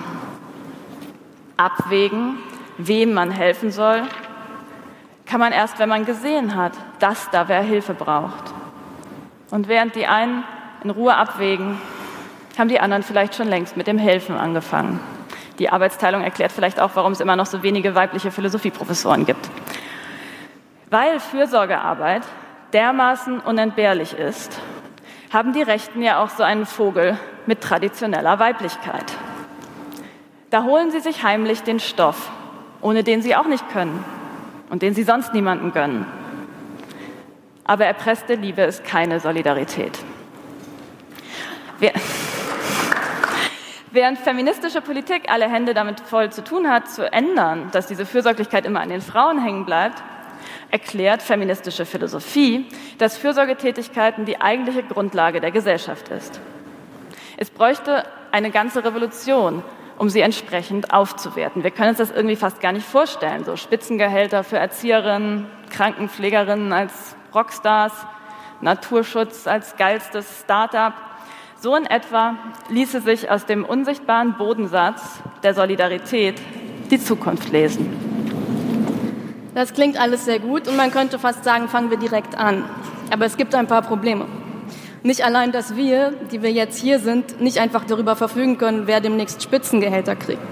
Abwägen, 1.59 2.39
wem 2.79 3.15
man 3.15 3.31
helfen 3.31 3.71
soll, 3.71 4.03
kann 5.27 5.41
man 5.41 5.53
erst, 5.53 5.79
wenn 5.79 5.89
man 5.89 6.05
gesehen 6.05 6.55
hat, 6.55 6.73
dass 7.01 7.31
da 7.31 7.49
wer 7.49 7.63
Hilfe 7.63 7.95
braucht. 7.95 8.53
Und 9.51 9.69
während 9.69 9.95
die 9.95 10.07
einen 10.07 10.45
in 10.85 10.91
Ruhe 10.91 11.15
abwägen, 11.15 11.79
haben 12.59 12.69
die 12.69 12.81
anderen 12.81 13.03
vielleicht 13.03 13.35
schon 13.35 13.49
längst 13.49 13.77
mit 13.77 13.87
dem 13.87 13.99
Helfen 13.99 14.37
angefangen. 14.37 15.01
Die 15.59 15.71
Arbeitsteilung 15.71 16.23
erklärt 16.23 16.53
vielleicht 16.53 16.81
auch, 16.81 16.91
warum 16.95 17.13
es 17.13 17.21
immer 17.21 17.37
noch 17.37 17.47
so 17.47 17.63
wenige 17.63 17.95
weibliche 17.95 18.31
Philosophieprofessoren 18.31 19.25
gibt. 19.27 19.49
Weil 20.91 21.19
Fürsorgearbeit 21.19 22.23
dermaßen 22.73 23.41
unentbehrlich 23.41 24.17
ist, 24.17 24.61
haben 25.33 25.53
die 25.53 25.63
Rechten 25.63 26.03
ja 26.03 26.23
auch 26.23 26.31
so 26.31 26.43
einen 26.43 26.67
Vogel 26.67 27.19
mit 27.47 27.61
traditioneller 27.61 28.39
Weiblichkeit. 28.39 29.13
Da 30.51 30.63
holen 30.63 30.91
sie 30.91 31.01
sich 31.01 31.23
heimlich 31.23 31.63
den 31.63 31.81
Stoff, 31.81 32.31
ohne 32.81 33.03
den 33.05 33.23
sie 33.23 33.35
auch 33.37 33.47
nicht 33.47 33.69
können 33.71 34.05
und 34.71 34.83
den 34.83 34.95
sie 34.95 35.03
sonst 35.03 35.35
niemandem 35.35 35.73
gönnen. 35.73 36.07
Aber 37.65 37.85
erpresste 37.85 38.35
Liebe 38.35 38.63
ist 38.63 38.85
keine 38.85 39.21
Solidarität. 39.21 39.99
Während 43.91 44.19
feministische 44.19 44.81
Politik 44.81 45.25
alle 45.29 45.51
Hände 45.51 45.75
damit 45.75 46.01
voll 46.01 46.31
zu 46.31 46.45
tun 46.45 46.69
hat, 46.69 46.89
zu 46.89 47.11
ändern, 47.13 47.71
dass 47.73 47.87
diese 47.87 48.07
Fürsorglichkeit 48.07 48.67
immer 48.67 48.81
an 48.81 48.91
den 48.91 49.01
Frauen 49.01 49.43
hängen 49.43 49.65
bleibt, 49.65 50.03
erklärt 50.71 51.23
feministische 51.23 51.87
Philosophie, 51.87 52.67
dass 52.99 53.17
Fürsorgetätigkeiten 53.17 54.25
die 54.25 54.41
eigentliche 54.41 54.83
Grundlage 54.83 55.41
der 55.41 55.51
Gesellschaft 55.51 56.09
ist. 56.09 56.41
Es 57.37 57.51
bräuchte 57.51 58.05
eine 58.33 58.51
ganze 58.51 58.85
Revolution, 58.85 59.63
um 59.99 60.09
sie 60.09 60.21
entsprechend 60.21 60.93
aufzuwerten. 60.93 61.63
Wir 61.65 61.71
können 61.71 61.91
uns 61.91 61.99
das 61.99 62.11
irgendwie 62.11 62.37
fast 62.37 62.61
gar 62.61 62.73
nicht 62.73 62.87
vorstellen. 62.87 63.45
So 63.45 63.57
Spitzengehälter 63.57 64.45
für 64.45 64.59
Erzieherinnen, 64.59 65.47
Krankenpflegerinnen 65.71 66.73
als 66.73 67.17
Rockstars, 67.35 67.93
Naturschutz 68.61 69.47
als 69.47 69.77
geilstes 69.77 70.41
Start-up. 70.41 70.95
So 71.61 71.75
in 71.75 71.87
etwa 71.87 72.35
ließe 72.69 73.01
sich 73.01 73.31
aus 73.31 73.47
dem 73.47 73.65
unsichtbaren 73.65 74.37
Bodensatz 74.37 75.21
der 75.43 75.55
Solidarität 75.55 76.41
die 76.91 77.01
Zukunft 77.01 77.51
lesen. 77.51 78.07
Das 79.55 79.73
klingt 79.73 79.99
alles 79.99 80.27
sehr 80.27 80.39
gut 80.39 80.69
und 80.69 80.77
man 80.77 80.91
könnte 80.91 81.19
fast 81.19 81.43
sagen, 81.45 81.69
fangen 81.69 81.91
wir 81.91 81.97
direkt 81.97 82.37
an. 82.37 82.65
Aber 83.11 83.25
es 83.25 83.39
gibt 83.39 83.55
ein 83.55 83.67
paar 83.67 83.83
Probleme. 83.83 84.27
Nicht 85.07 85.25
allein, 85.25 85.53
dass 85.53 85.77
wir, 85.77 86.15
die 86.33 86.43
wir 86.43 86.51
jetzt 86.51 86.81
hier 86.81 86.99
sind, 86.99 87.41
nicht 87.41 87.59
einfach 87.59 87.85
darüber 87.85 88.17
verfügen 88.17 88.59
können, 88.59 88.89
wer 88.89 89.01
demnächst 89.01 89.41
Spitzengehälter 89.41 90.17
kriegt. 90.17 90.43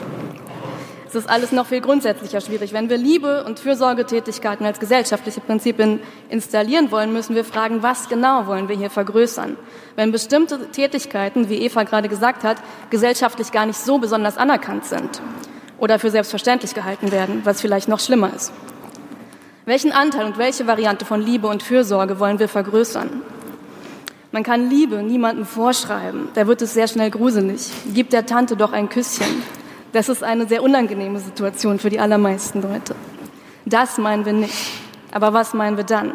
Es 1.08 1.16
ist 1.16 1.28
alles 1.28 1.50
noch 1.50 1.66
viel 1.66 1.80
grundsätzlicher 1.80 2.40
schwierig. 2.40 2.72
Wenn 2.72 2.88
wir 2.88 2.96
Liebe 2.96 3.42
und 3.42 3.58
Fürsorgetätigkeiten 3.58 4.64
als 4.64 4.78
gesellschaftliche 4.78 5.40
Prinzipien 5.40 5.98
installieren 6.28 6.92
wollen, 6.92 7.12
müssen 7.12 7.34
wir 7.34 7.44
fragen, 7.44 7.82
was 7.82 8.08
genau 8.08 8.46
wollen 8.46 8.68
wir 8.68 8.76
hier 8.76 8.90
vergrößern? 8.90 9.56
Wenn 9.96 10.12
bestimmte 10.12 10.70
Tätigkeiten, 10.70 11.48
wie 11.48 11.56
Eva 11.62 11.82
gerade 11.82 12.08
gesagt 12.08 12.44
hat, 12.44 12.58
gesellschaftlich 12.90 13.50
gar 13.50 13.66
nicht 13.66 13.80
so 13.80 13.98
besonders 13.98 14.36
anerkannt 14.36 14.84
sind 14.84 15.20
oder 15.78 15.98
für 15.98 16.10
selbstverständlich 16.10 16.74
gehalten 16.74 17.10
werden, 17.10 17.40
was 17.42 17.60
vielleicht 17.60 17.88
noch 17.88 17.98
schlimmer 17.98 18.30
ist. 18.32 18.52
Welchen 19.64 19.90
Anteil 19.90 20.26
und 20.26 20.38
welche 20.38 20.68
Variante 20.68 21.04
von 21.04 21.20
Liebe 21.20 21.48
und 21.48 21.64
Fürsorge 21.64 22.20
wollen 22.20 22.38
wir 22.38 22.48
vergrößern? 22.48 23.33
Man 24.34 24.42
kann 24.42 24.68
Liebe 24.68 24.96
niemandem 24.96 25.46
vorschreiben, 25.46 26.26
da 26.34 26.48
wird 26.48 26.60
es 26.60 26.74
sehr 26.74 26.88
schnell 26.88 27.08
gruselig. 27.08 27.70
Gib 27.94 28.10
der 28.10 28.26
Tante 28.26 28.56
doch 28.56 28.72
ein 28.72 28.88
Küsschen. 28.88 29.44
Das 29.92 30.08
ist 30.08 30.24
eine 30.24 30.48
sehr 30.48 30.64
unangenehme 30.64 31.20
Situation 31.20 31.78
für 31.78 31.88
die 31.88 32.00
allermeisten 32.00 32.60
Leute. 32.60 32.96
Das 33.64 33.96
meinen 33.96 34.24
wir 34.24 34.32
nicht. 34.32 34.52
Aber 35.12 35.34
was 35.34 35.54
meinen 35.54 35.76
wir 35.76 35.84
dann? 35.84 36.14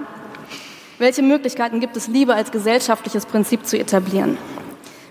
Welche 0.97 1.21
Möglichkeiten 1.21 1.79
gibt 1.79 1.95
es, 1.95 2.09
Liebe 2.09 2.33
als 2.33 2.51
gesellschaftliches 2.51 3.25
Prinzip 3.25 3.65
zu 3.65 3.79
etablieren? 3.79 4.37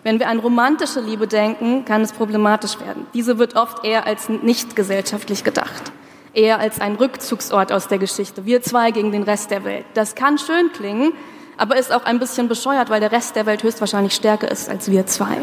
Wenn 0.03 0.19
wir 0.19 0.29
an 0.29 0.39
romantische 0.39 1.01
Liebe 1.01 1.27
denken, 1.27 1.87
kann 1.87 2.03
es 2.03 2.13
problematisch 2.13 2.79
werden. 2.79 3.07
Diese 3.15 3.39
wird 3.39 3.57
oft 3.57 3.87
eher 3.87 4.07
als 4.07 4.29
nicht 4.29 4.77
gesellschaftlich 4.77 5.45
gedacht, 5.45 5.93
eher 6.35 6.59
als 6.59 6.79
ein 6.79 6.97
Rückzugsort 6.97 7.73
aus 7.73 7.89
der 7.89 7.97
Geschichte. 7.97 8.45
Wir 8.45 8.61
zwei 8.61 8.91
gegen 8.91 9.13
den 9.13 9.23
Rest 9.23 9.51
der 9.51 9.65
Welt. 9.65 9.87
Das 9.95 10.15
kann 10.15 10.37
schön 10.37 10.71
klingen, 10.75 11.15
aber 11.59 11.77
ist 11.77 11.93
auch 11.93 12.05
ein 12.05 12.19
bisschen 12.19 12.49
bescheuert, 12.49 12.89
weil 12.89 13.01
der 13.01 13.13
Rest 13.13 13.37
der 13.37 13.45
Welt 13.45 13.63
höchstwahrscheinlich 13.63 14.15
stärker 14.15 14.51
ist 14.51 14.71
als 14.71 14.91
wir 14.91 15.05
zwei. 15.07 15.37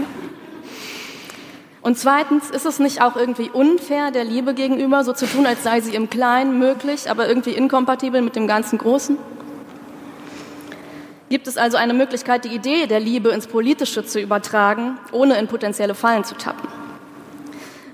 Und 1.82 2.00
zweitens, 2.00 2.50
ist 2.50 2.66
es 2.66 2.80
nicht 2.80 3.04
auch 3.04 3.16
irgendwie 3.16 3.52
unfair 3.52 4.10
der 4.10 4.24
Liebe 4.24 4.56
gegenüber, 4.56 5.04
so 5.04 5.14
zu 5.14 5.28
tun, 5.28 5.46
als 5.46 5.62
sei 5.62 5.82
sie 5.82 5.94
im 5.94 6.10
Kleinen 6.10 6.58
möglich, 6.58 7.12
aber 7.12 7.28
irgendwie 7.28 7.52
inkompatibel 7.52 8.24
mit 8.24 8.36
dem 8.36 8.48
ganzen 8.48 8.80
Großen? 8.80 9.20
Gibt 11.30 11.48
es 11.48 11.58
also 11.58 11.78
eine 11.78 11.94
Möglichkeit, 11.94 12.46
die 12.46 12.56
Idee 12.56 12.88
der 12.88 13.00
Liebe 13.00 13.30
ins 13.30 13.46
Politische 13.46 14.04
zu 14.04 14.20
übertragen, 14.20 14.98
ohne 15.12 15.38
in 15.38 15.48
potenzielle 15.48 15.94
Fallen 15.94 16.24
zu 16.24 16.36
tappen? 16.36 16.68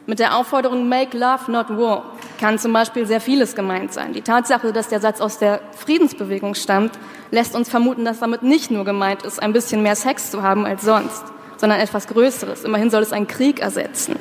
Mit 0.06 0.20
der 0.20 0.38
Aufforderung 0.38 0.88
Make 0.88 1.18
Love 1.18 1.52
Not 1.52 1.70
War 1.70 2.11
kann 2.42 2.58
zum 2.58 2.74
Beispiel 2.74 3.06
sehr 3.06 3.22
vieles 3.22 3.56
gemeint 3.56 3.94
sein. 3.94 4.14
Die 4.14 4.24
Tatsache, 4.24 4.74
dass 4.74 4.90
der 4.90 5.00
Satz 5.00 5.22
aus 5.22 5.38
der 5.38 5.62
Friedensbewegung 5.78 6.56
stammt, 6.56 6.98
lässt 7.30 7.56
uns 7.56 7.70
vermuten, 7.70 8.04
dass 8.04 8.20
damit 8.20 8.42
nicht 8.42 8.72
nur 8.72 8.84
gemeint 8.84 9.22
ist, 9.22 9.42
ein 9.42 9.54
bisschen 9.54 9.84
mehr 9.84 9.96
Sex 9.96 10.32
zu 10.32 10.42
haben 10.42 10.66
als 10.66 10.82
sonst, 10.82 11.24
sondern 11.58 11.80
etwas 11.80 12.08
Größeres. 12.08 12.64
Immerhin 12.64 12.90
soll 12.90 13.04
es 13.04 13.14
einen 13.14 13.28
Krieg 13.28 13.60
ersetzen. 13.60 14.16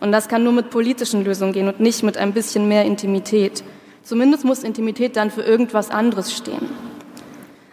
Und 0.00 0.12
das 0.12 0.28
kann 0.28 0.44
nur 0.44 0.52
mit 0.52 0.68
politischen 0.68 1.24
Lösungen 1.24 1.54
gehen 1.54 1.66
und 1.66 1.80
nicht 1.80 2.02
mit 2.02 2.18
ein 2.18 2.34
bisschen 2.34 2.68
mehr 2.68 2.84
Intimität. 2.84 3.64
Zumindest 4.02 4.44
muss 4.44 4.64
Intimität 4.64 5.16
dann 5.16 5.30
für 5.30 5.42
irgendwas 5.42 5.90
anderes 5.90 6.34
stehen. 6.34 6.68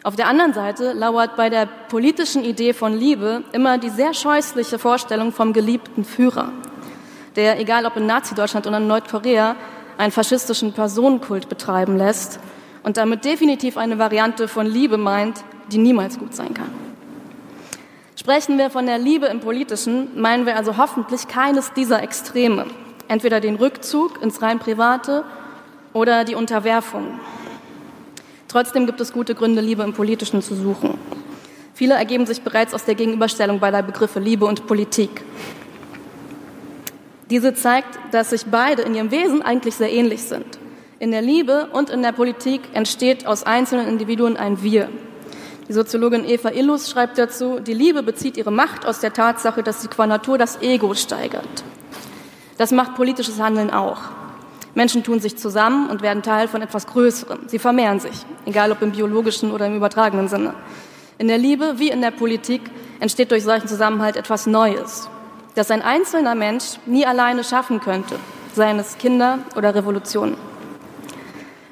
Auf 0.04 0.16
der 0.16 0.28
anderen 0.28 0.54
Seite 0.54 0.94
lauert 0.94 1.36
bei 1.36 1.50
der 1.50 1.68
politischen 1.90 2.46
Idee 2.46 2.72
von 2.72 2.98
Liebe 2.98 3.44
immer 3.52 3.78
die 3.78 3.90
sehr 3.90 4.14
scheußliche 4.14 4.80
Vorstellung 4.80 5.34
vom 5.34 5.52
geliebten 5.52 6.06
Führer, 6.06 6.54
der, 7.36 7.60
egal 7.60 7.86
ob 7.86 7.98
in 7.98 8.06
Nazi-Deutschland 8.06 8.66
oder 8.66 8.78
in 8.78 8.88
Nordkorea, 8.88 9.58
einen 10.00 10.14
faschistischen 10.14 10.72
Personenkult 10.72 11.50
betreiben 11.50 11.98
lässt 11.98 12.40
und 12.84 12.96
damit 12.96 13.26
definitiv 13.26 13.76
eine 13.76 14.00
Variante 14.00 14.48
von 14.48 14.66
Liebe 14.66 14.98
meint, 14.98 15.44
die 15.74 15.78
niemals 15.78 16.18
gut 16.18 16.34
sein 16.34 16.54
kann. 16.54 16.70
Sprechen 18.16 18.58
wir 18.58 18.70
von 18.70 18.86
der 18.86 18.98
Liebe 18.98 19.26
im 19.26 19.42
Politischen, 19.42 20.20
meinen 20.20 20.46
wir 20.46 20.56
also 20.56 20.78
hoffentlich 20.78 21.28
keines 21.28 21.74
dieser 21.74 22.02
Extreme, 22.02 22.68
entweder 23.10 23.42
den 23.42 23.56
Rückzug 23.56 24.22
ins 24.24 24.42
rein 24.42 24.60
Private 24.60 25.26
oder 25.92 26.24
die 26.24 26.36
Unterwerfung. 26.36 27.20
Trotzdem 28.48 28.86
gibt 28.86 29.02
es 29.02 29.12
gute 29.12 29.36
Gründe, 29.36 29.60
Liebe 29.60 29.84
im 29.84 29.92
Politischen 29.92 30.42
zu 30.42 30.56
suchen. 30.56 30.98
Viele 31.74 31.96
ergeben 31.96 32.26
sich 32.26 32.42
bereits 32.42 32.74
aus 32.74 32.86
der 32.86 32.96
Gegenüberstellung 32.96 33.60
beider 33.60 33.84
Begriffe 33.84 34.20
Liebe 34.22 34.46
und 34.46 34.66
Politik. 34.66 35.24
Diese 37.30 37.54
zeigt, 37.54 38.00
dass 38.12 38.32
sich 38.32 38.46
beide 38.48 38.82
in 38.82 38.96
ihrem 38.96 39.12
Wesen 39.12 39.44
eigentlich 39.44 39.76
sehr 39.76 39.92
ähnlich 39.92 40.24
sind. 40.24 40.58
In 40.98 41.12
der 41.12 41.22
Liebe 41.22 41.70
und 41.74 41.92
in 41.92 42.02
der 42.02 42.12
Politik 42.12 42.62
entsteht 42.74 43.28
aus 43.28 43.44
einzelnen 43.44 43.88
Individuen 43.88 44.36
ein 44.36 44.64
Wir. 44.64 44.90
Die 45.68 45.74
Soziologin 45.74 46.26
Eva 46.26 46.50
Illus 46.50 46.90
schreibt 46.90 47.20
dazu, 47.20 47.60
die 47.60 47.74
Liebe 47.74 48.02
bezieht 48.02 48.36
ihre 48.36 48.52
Macht 48.52 48.84
aus 48.86 49.00
der 49.00 49.14
Tatsache, 49.14 49.62
dass 49.62 49.84
sie 49.84 49.88
qua 49.88 50.08
Natur 50.08 50.40
das 50.40 50.60
Ego 50.64 50.96
steigert. 50.96 51.64
Das 52.58 52.72
macht 52.72 52.96
politisches 52.96 53.40
Handeln 53.40 53.70
auch. 53.70 54.02
Menschen 54.74 55.04
tun 55.04 55.20
sich 55.20 55.38
zusammen 55.38 55.90
und 55.90 56.02
werden 56.02 56.24
Teil 56.24 56.48
von 56.48 56.64
etwas 56.64 56.88
Größerem. 56.88 57.42
Sie 57.48 57.60
vermehren 57.60 58.00
sich, 58.00 58.26
egal 58.46 58.72
ob 58.72 58.82
im 58.82 58.92
biologischen 58.92 59.52
oder 59.52 59.68
im 59.68 59.76
übertragenen 59.76 60.28
Sinne. 60.28 60.56
In 61.20 61.28
der 61.28 61.38
Liebe 61.38 61.76
wie 61.78 61.90
in 61.90 62.02
der 62.02 62.12
Politik 62.12 62.62
entsteht 63.00 63.30
durch 63.30 63.44
solchen 63.44 63.68
Zusammenhalt 63.68 64.16
etwas 64.16 64.48
Neues, 64.48 65.10
das 65.56 65.72
ein 65.72 65.82
einzelner 65.82 66.36
Mensch 66.36 66.78
nie 66.86 67.06
alleine 67.06 67.44
schaffen 67.44 67.80
könnte, 67.80 68.16
seien 68.54 68.80
es 68.80 68.98
Kinder 68.98 69.40
oder 69.56 69.76
Revolutionen. 69.76 70.38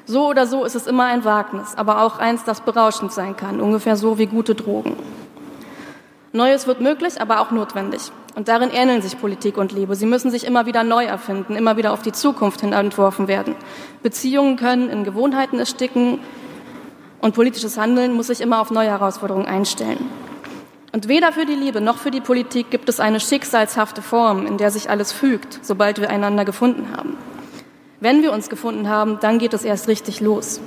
So 0.06 0.26
oder 0.28 0.46
so 0.46 0.64
ist 0.64 0.74
es 0.74 0.86
immer 0.86 1.04
ein 1.04 1.24
Wagnis, 1.24 1.74
aber 1.76 2.02
auch 2.02 2.18
eins, 2.18 2.44
das 2.44 2.62
berauschend 2.62 3.12
sein 3.12 3.36
kann, 3.36 3.60
ungefähr 3.60 3.96
so 3.96 4.18
wie 4.18 4.26
gute 4.26 4.54
Drogen. 4.54 4.96
Neues 6.32 6.66
wird 6.66 6.80
möglich, 6.80 7.20
aber 7.20 7.40
auch 7.40 7.50
notwendig. 7.50 8.12
Und 8.34 8.48
darin 8.48 8.70
ähneln 8.70 9.02
sich 9.02 9.18
Politik 9.18 9.56
und 9.56 9.72
Liebe. 9.72 9.96
Sie 9.96 10.06
müssen 10.06 10.30
sich 10.30 10.46
immer 10.46 10.66
wieder 10.66 10.84
neu 10.84 11.04
erfinden, 11.04 11.56
immer 11.56 11.76
wieder 11.76 11.92
auf 11.92 12.02
die 12.02 12.12
Zukunft 12.12 12.60
hin 12.60 12.72
entworfen 12.72 13.28
werden. 13.28 13.56
Beziehungen 14.02 14.56
können 14.56 14.88
in 14.90 15.04
Gewohnheiten 15.04 15.58
ersticken 15.58 16.20
und 17.20 17.34
politisches 17.34 17.76
Handeln 17.76 18.12
muss 18.12 18.28
sich 18.28 18.40
immer 18.40 18.60
auf 18.60 18.70
neue 18.70 18.88
Herausforderungen 18.88 19.46
einstellen. 19.46 20.08
Und 20.92 21.08
weder 21.08 21.32
für 21.32 21.44
die 21.44 21.54
Liebe 21.54 21.80
noch 21.80 21.98
für 21.98 22.10
die 22.10 22.20
Politik 22.20 22.70
gibt 22.70 22.88
es 22.88 22.98
eine 22.98 23.20
schicksalshafte 23.20 24.00
Form, 24.00 24.46
in 24.46 24.56
der 24.56 24.70
sich 24.70 24.88
alles 24.88 25.12
fügt, 25.12 25.60
sobald 25.62 26.00
wir 26.00 26.08
einander 26.08 26.44
gefunden 26.44 26.96
haben. 26.96 27.16
Wenn 28.00 28.22
wir 28.22 28.32
uns 28.32 28.48
gefunden 28.48 28.88
haben, 28.88 29.18
dann 29.20 29.38
geht 29.38 29.52
es 29.52 29.64
erst 29.64 29.88
richtig 29.88 30.20
los. 30.20 30.60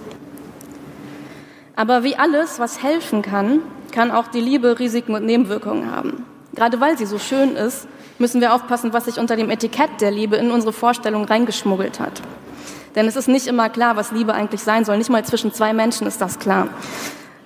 Aber 1.76 2.04
wie 2.04 2.18
alles, 2.18 2.60
was 2.60 2.84
helfen 2.84 3.22
kann, 3.22 3.62
kann 3.92 4.12
auch 4.12 4.28
die 4.28 4.42
Liebe 4.42 4.78
Risiken 4.78 5.16
und 5.16 5.26
Nebenwirkungen 5.26 5.90
haben. 5.90 6.26
Gerade 6.54 6.80
weil 6.80 6.98
sie 6.98 7.06
so 7.06 7.18
schön 7.18 7.56
ist, 7.56 7.88
müssen 8.20 8.42
wir 8.42 8.54
aufpassen, 8.54 8.94
was 8.94 9.06
sich 9.06 9.18
unter 9.18 9.36
dem 9.36 9.50
Etikett 9.50 9.90
der 10.02 10.12
Liebe 10.12 10.36
in 10.36 10.52
unsere 10.52 10.74
Vorstellung 10.74 11.26
reingeschmuggelt 11.26 12.00
hat. 12.00 12.22
Denn 12.96 13.08
es 13.08 13.16
ist 13.16 13.28
nicht 13.28 13.48
immer 13.48 13.70
klar, 13.70 13.96
was 13.96 14.12
Liebe 14.12 14.34
eigentlich 14.34 14.62
sein 14.62 14.86
soll. 14.86 14.98
Nicht 14.98 15.10
mal 15.10 15.24
zwischen 15.26 15.54
zwei 15.54 15.74
Menschen 15.74 16.06
ist 16.06 16.22
das 16.22 16.38
klar. 16.40 16.68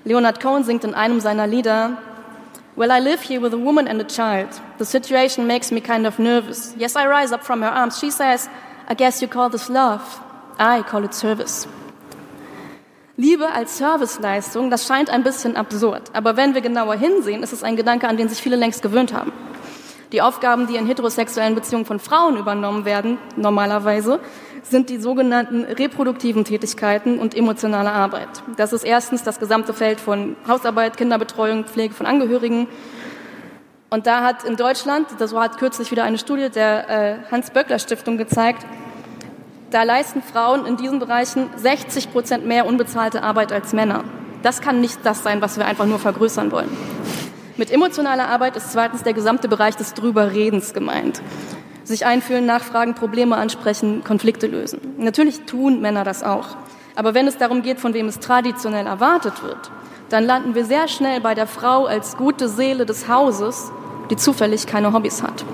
Leonard 0.04 0.42
Cohen 0.42 0.64
singt 0.64 0.84
in 0.84 0.96
einem 0.96 1.20
seiner 1.20 1.48
Lieder, 1.48 1.98
Well, 2.78 2.92
I 2.92 3.00
live 3.00 3.22
here 3.22 3.40
with 3.40 3.54
a 3.54 3.58
woman 3.58 3.88
and 3.88 4.02
a 4.02 4.04
child. 4.04 4.50
The 4.80 4.86
situation 4.86 5.48
makes 5.48 5.72
me 5.72 5.80
kind 5.80 6.06
of 6.06 6.20
nervous. 6.20 6.76
Yes, 6.78 6.98
I 6.98 7.08
rise 7.08 7.32
up 7.32 7.42
from 7.46 7.62
her 7.62 7.70
arms. 7.70 7.98
She 7.98 8.12
says, 8.12 8.50
I 8.90 8.96
guess 8.96 9.22
you 9.22 9.30
call 9.30 9.50
this 9.50 9.70
love. 9.70 10.02
I 10.60 10.84
call 10.84 11.06
it 11.06 11.14
service. 11.14 11.68
Liebe 13.18 13.50
als 13.50 13.78
Serviceleistung, 13.78 14.70
das 14.70 14.86
scheint 14.86 15.10
ein 15.10 15.24
bisschen 15.24 15.56
absurd. 15.56 16.12
Aber 16.12 16.36
wenn 16.36 16.54
wir 16.54 16.60
genauer 16.60 16.96
hinsehen, 16.96 17.44
ist 17.44 17.54
es 17.54 17.64
ein 17.64 17.78
Gedanke, 17.78 18.10
an 18.10 18.18
den 18.18 18.28
sich 18.28 18.40
viele 18.40 18.58
längst 18.58 18.82
gewöhnt 18.82 19.14
haben. 19.14 19.32
Die 20.12 20.22
Aufgaben, 20.22 20.68
die 20.68 20.76
in 20.76 20.86
heterosexuellen 20.86 21.56
Beziehungen 21.56 21.86
von 21.86 22.00
Frauen 22.00 22.38
übernommen 22.38 22.86
werden, 22.86 23.18
normalerweise, 23.36 24.20
sind 24.64 24.90
die 24.90 24.98
sogenannten 24.98 25.64
reproduktiven 25.64 26.44
Tätigkeiten 26.44 27.20
und 27.20 27.36
emotionale 27.36 27.92
Arbeit. 27.92 28.30
Das 28.58 28.74
ist 28.74 28.84
erstens 28.84 29.24
das 29.24 29.40
gesamte 29.40 29.74
Feld 29.74 30.00
von 30.00 30.36
Hausarbeit, 30.48 30.98
Kinderbetreuung, 30.98 31.66
Pflege 31.66 31.94
von 31.94 32.06
Angehörigen. 32.06 32.68
Und 33.90 34.08
da 34.08 34.24
hat 34.24 34.44
in 34.44 34.56
Deutschland, 34.56 35.08
das 35.20 35.34
hat 35.34 35.58
kürzlich 35.58 35.92
wieder 35.92 36.04
eine 36.04 36.18
Studie 36.18 36.50
der 36.50 36.90
äh, 36.90 37.18
Hans-Böckler-Stiftung 37.32 38.18
gezeigt, 38.18 38.66
da 39.72 39.84
leisten 39.84 40.22
Frauen 40.22 40.66
in 40.66 40.78
diesen 40.78 41.00
Bereichen 41.00 41.50
60 41.56 42.12
Prozent 42.12 42.46
mehr 42.46 42.66
unbezahlte 42.66 43.24
Arbeit 43.24 43.52
als 43.52 43.74
Männer. 43.74 44.04
Das 44.42 44.62
kann 44.62 44.80
nicht 44.80 45.00
das 45.04 45.24
sein, 45.24 45.42
was 45.42 45.58
wir 45.58 45.66
einfach 45.66 45.86
nur 45.86 46.00
vergrößern 46.00 46.52
wollen. 46.52 46.70
Mit 47.58 47.72
emotionaler 47.72 48.28
Arbeit 48.28 48.58
ist 48.58 48.74
zweitens 48.74 49.04
der 49.04 49.14
gesamte 49.14 49.48
Bereich 49.48 49.78
des 49.78 49.94
Drüberredens 49.94 50.74
gemeint. 50.74 51.22
Sich 51.86 52.06
einfühlen, 52.06 52.46
nachfragen, 52.46 52.96
Probleme 52.96 53.38
ansprechen, 53.38 54.04
Konflikte 54.04 54.48
lösen. 54.48 54.82
Natürlich 54.98 55.42
tun 55.46 55.80
Männer 55.80 56.04
das 56.04 56.22
auch. 56.22 56.58
Aber 56.96 57.14
wenn 57.14 57.28
es 57.28 57.38
darum 57.38 57.62
geht, 57.62 57.80
von 57.80 57.94
wem 57.94 58.08
es 58.08 58.20
traditionell 58.20 58.86
erwartet 58.86 59.42
wird, 59.42 59.72
dann 60.10 60.26
landen 60.26 60.54
wir 60.54 60.66
sehr 60.66 60.90
schnell 60.90 61.22
bei 61.22 61.34
der 61.34 61.48
Frau 61.48 61.86
als 61.86 62.18
gute 62.18 62.50
Seele 62.50 62.86
des 62.86 63.08
Hauses, 63.08 63.72
die 64.10 64.18
zufällig 64.18 64.68
keine 64.68 64.92
Hobbys 64.92 65.24
hat. 65.24 65.46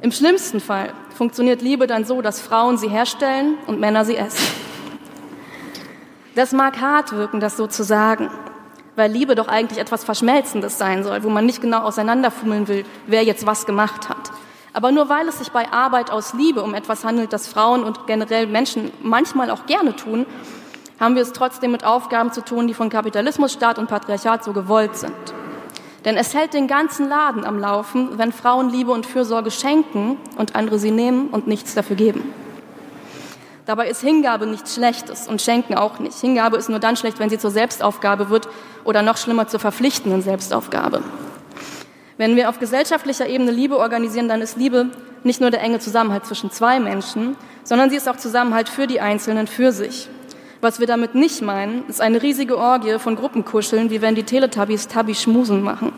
Im 0.00 0.12
schlimmsten 0.12 0.60
Fall 0.60 0.92
funktioniert 1.16 1.60
Liebe 1.60 1.88
dann 1.88 2.04
so, 2.04 2.22
dass 2.22 2.40
Frauen 2.40 2.78
sie 2.78 2.88
herstellen 2.88 3.56
und 3.66 3.80
Männer 3.80 4.04
sie 4.04 4.16
essen. 4.16 4.46
Das 6.36 6.52
mag 6.52 6.80
hart 6.80 7.12
wirken, 7.12 7.40
das 7.40 7.56
so 7.56 7.66
zu 7.66 7.82
sagen, 7.82 8.30
weil 8.96 9.10
Liebe 9.10 9.34
doch 9.34 9.48
eigentlich 9.48 9.78
etwas 9.78 10.04
Verschmelzendes 10.04 10.78
sein 10.78 11.02
soll, 11.04 11.22
wo 11.22 11.28
man 11.28 11.46
nicht 11.46 11.60
genau 11.60 11.82
auseinanderfummeln 11.82 12.68
will, 12.68 12.84
wer 13.06 13.24
jetzt 13.24 13.46
was 13.46 13.66
gemacht 13.66 14.08
hat. 14.08 14.30
Aber 14.74 14.90
nur 14.90 15.08
weil 15.08 15.28
es 15.28 15.38
sich 15.38 15.50
bei 15.50 15.70
Arbeit 15.70 16.10
aus 16.10 16.32
Liebe 16.32 16.62
um 16.62 16.74
etwas 16.74 17.04
handelt, 17.04 17.32
das 17.32 17.46
Frauen 17.46 17.84
und 17.84 18.06
generell 18.06 18.46
Menschen 18.46 18.90
manchmal 19.02 19.50
auch 19.50 19.66
gerne 19.66 19.94
tun, 19.94 20.26
haben 20.98 21.14
wir 21.14 21.22
es 21.22 21.32
trotzdem 21.32 21.72
mit 21.72 21.84
Aufgaben 21.84 22.32
zu 22.32 22.42
tun, 22.42 22.68
die 22.68 22.74
von 22.74 22.88
Kapitalismus, 22.88 23.52
Staat 23.52 23.78
und 23.78 23.88
Patriarchat 23.88 24.44
so 24.44 24.52
gewollt 24.52 24.96
sind. 24.96 25.12
Denn 26.04 26.16
es 26.16 26.34
hält 26.34 26.54
den 26.54 26.66
ganzen 26.66 27.08
Laden 27.08 27.44
am 27.44 27.58
Laufen, 27.58 28.18
wenn 28.18 28.32
Frauen 28.32 28.70
Liebe 28.70 28.92
und 28.92 29.06
Fürsorge 29.06 29.50
schenken 29.50 30.18
und 30.36 30.56
andere 30.56 30.78
sie 30.78 30.90
nehmen 30.90 31.28
und 31.28 31.46
nichts 31.46 31.74
dafür 31.74 31.96
geben. 31.96 32.32
Dabei 33.72 33.88
ist 33.88 34.02
Hingabe 34.02 34.46
nichts 34.46 34.74
Schlechtes 34.74 35.28
und 35.28 35.40
Schenken 35.40 35.76
auch 35.76 35.98
nicht. 35.98 36.18
Hingabe 36.18 36.58
ist 36.58 36.68
nur 36.68 36.78
dann 36.78 36.94
schlecht, 36.94 37.18
wenn 37.18 37.30
sie 37.30 37.38
zur 37.38 37.50
Selbstaufgabe 37.50 38.28
wird 38.28 38.46
oder 38.84 39.00
noch 39.00 39.16
schlimmer 39.16 39.48
zur 39.48 39.60
verpflichtenden 39.60 40.20
Selbstaufgabe. 40.20 41.00
Wenn 42.18 42.36
wir 42.36 42.50
auf 42.50 42.58
gesellschaftlicher 42.58 43.26
Ebene 43.26 43.50
Liebe 43.50 43.78
organisieren, 43.78 44.28
dann 44.28 44.42
ist 44.42 44.58
Liebe 44.58 44.90
nicht 45.24 45.40
nur 45.40 45.50
der 45.50 45.62
enge 45.62 45.78
Zusammenhalt 45.78 46.26
zwischen 46.26 46.50
zwei 46.50 46.80
Menschen, 46.80 47.34
sondern 47.64 47.88
sie 47.88 47.96
ist 47.96 48.10
auch 48.10 48.18
Zusammenhalt 48.18 48.68
für 48.68 48.86
die 48.86 49.00
Einzelnen 49.00 49.46
für 49.46 49.72
sich. 49.72 50.10
Was 50.60 50.78
wir 50.78 50.86
damit 50.86 51.14
nicht 51.14 51.40
meinen, 51.40 51.86
ist 51.88 52.02
eine 52.02 52.20
riesige 52.20 52.58
Orgie 52.58 52.98
von 52.98 53.16
Gruppenkuscheln, 53.16 53.88
wie 53.88 54.02
wenn 54.02 54.14
die 54.14 54.24
Teletubbies 54.24 54.86
Tabby 54.86 55.14
schmusen 55.14 55.62
machen. 55.62 55.94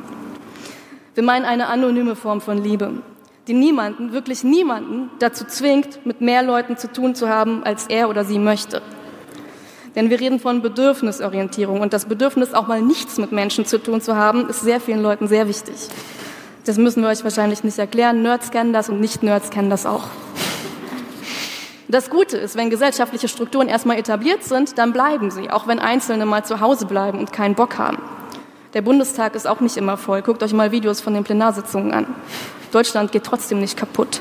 Wir 1.14 1.24
meinen 1.24 1.44
eine 1.44 1.66
anonyme 1.66 2.14
Form 2.14 2.40
von 2.40 2.62
Liebe, 2.62 3.02
die 3.46 3.54
niemanden, 3.54 4.12
wirklich 4.12 4.42
niemanden 4.44 5.10
dazu 5.18 5.44
zwingt, 5.44 6.04
mit 6.06 6.20
mehr 6.20 6.42
Leuten 6.42 6.76
zu 6.76 6.90
tun 6.90 7.14
zu 7.14 7.28
haben, 7.28 7.62
als 7.64 7.86
er 7.86 8.08
oder 8.08 8.24
sie 8.24 8.38
möchte. 8.38 8.80
Denn 9.94 10.10
wir 10.10 10.18
reden 10.18 10.40
von 10.40 10.62
Bedürfnisorientierung 10.62 11.80
und 11.80 11.92
das 11.92 12.06
Bedürfnis, 12.06 12.52
auch 12.52 12.66
mal 12.66 12.82
nichts 12.82 13.18
mit 13.18 13.32
Menschen 13.32 13.64
zu 13.64 13.78
tun 13.78 14.00
zu 14.00 14.16
haben, 14.16 14.48
ist 14.48 14.62
sehr 14.62 14.80
vielen 14.80 15.02
Leuten 15.02 15.28
sehr 15.28 15.46
wichtig. 15.46 15.74
Das 16.64 16.78
müssen 16.78 17.02
wir 17.02 17.10
euch 17.10 17.22
wahrscheinlich 17.22 17.62
nicht 17.62 17.78
erklären. 17.78 18.22
Nerds 18.22 18.50
kennen 18.50 18.72
das 18.72 18.88
und 18.88 19.00
Nicht-Nerds 19.00 19.50
kennen 19.50 19.70
das 19.70 19.84
auch. 19.86 20.04
Das 21.86 22.08
Gute 22.08 22.38
ist, 22.38 22.56
wenn 22.56 22.70
gesellschaftliche 22.70 23.28
Strukturen 23.28 23.68
erstmal 23.68 23.98
etabliert 23.98 24.42
sind, 24.42 24.78
dann 24.78 24.92
bleiben 24.92 25.30
sie, 25.30 25.50
auch 25.50 25.66
wenn 25.68 25.78
Einzelne 25.78 26.24
mal 26.24 26.44
zu 26.44 26.60
Hause 26.60 26.86
bleiben 26.86 27.18
und 27.18 27.32
keinen 27.32 27.54
Bock 27.54 27.78
haben. 27.78 27.98
Der 28.72 28.82
Bundestag 28.82 29.36
ist 29.36 29.46
auch 29.46 29.60
nicht 29.60 29.76
immer 29.76 29.96
voll. 29.96 30.22
Guckt 30.22 30.42
euch 30.42 30.54
mal 30.54 30.72
Videos 30.72 31.00
von 31.02 31.14
den 31.14 31.22
Plenarsitzungen 31.22 31.92
an. 31.92 32.06
Deutschland 32.74 33.12
geht 33.12 33.22
trotzdem 33.22 33.60
nicht 33.60 33.76
kaputt. 33.76 34.20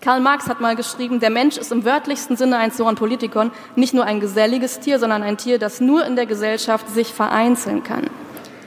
Karl 0.00 0.20
Marx 0.20 0.48
hat 0.48 0.60
mal 0.60 0.76
geschrieben, 0.76 1.18
der 1.18 1.30
Mensch 1.30 1.56
ist 1.56 1.72
im 1.72 1.84
wörtlichsten 1.84 2.36
Sinne 2.36 2.56
ein 2.58 2.70
Zoon 2.70 2.94
Politikon 2.94 3.50
nicht 3.74 3.94
nur 3.94 4.04
ein 4.04 4.20
geselliges 4.20 4.78
Tier, 4.78 5.00
sondern 5.00 5.24
ein 5.24 5.36
Tier, 5.36 5.58
das 5.58 5.80
nur 5.80 6.04
in 6.06 6.14
der 6.14 6.26
Gesellschaft 6.26 6.88
sich 6.88 7.12
vereinzeln 7.12 7.82
kann. 7.82 8.08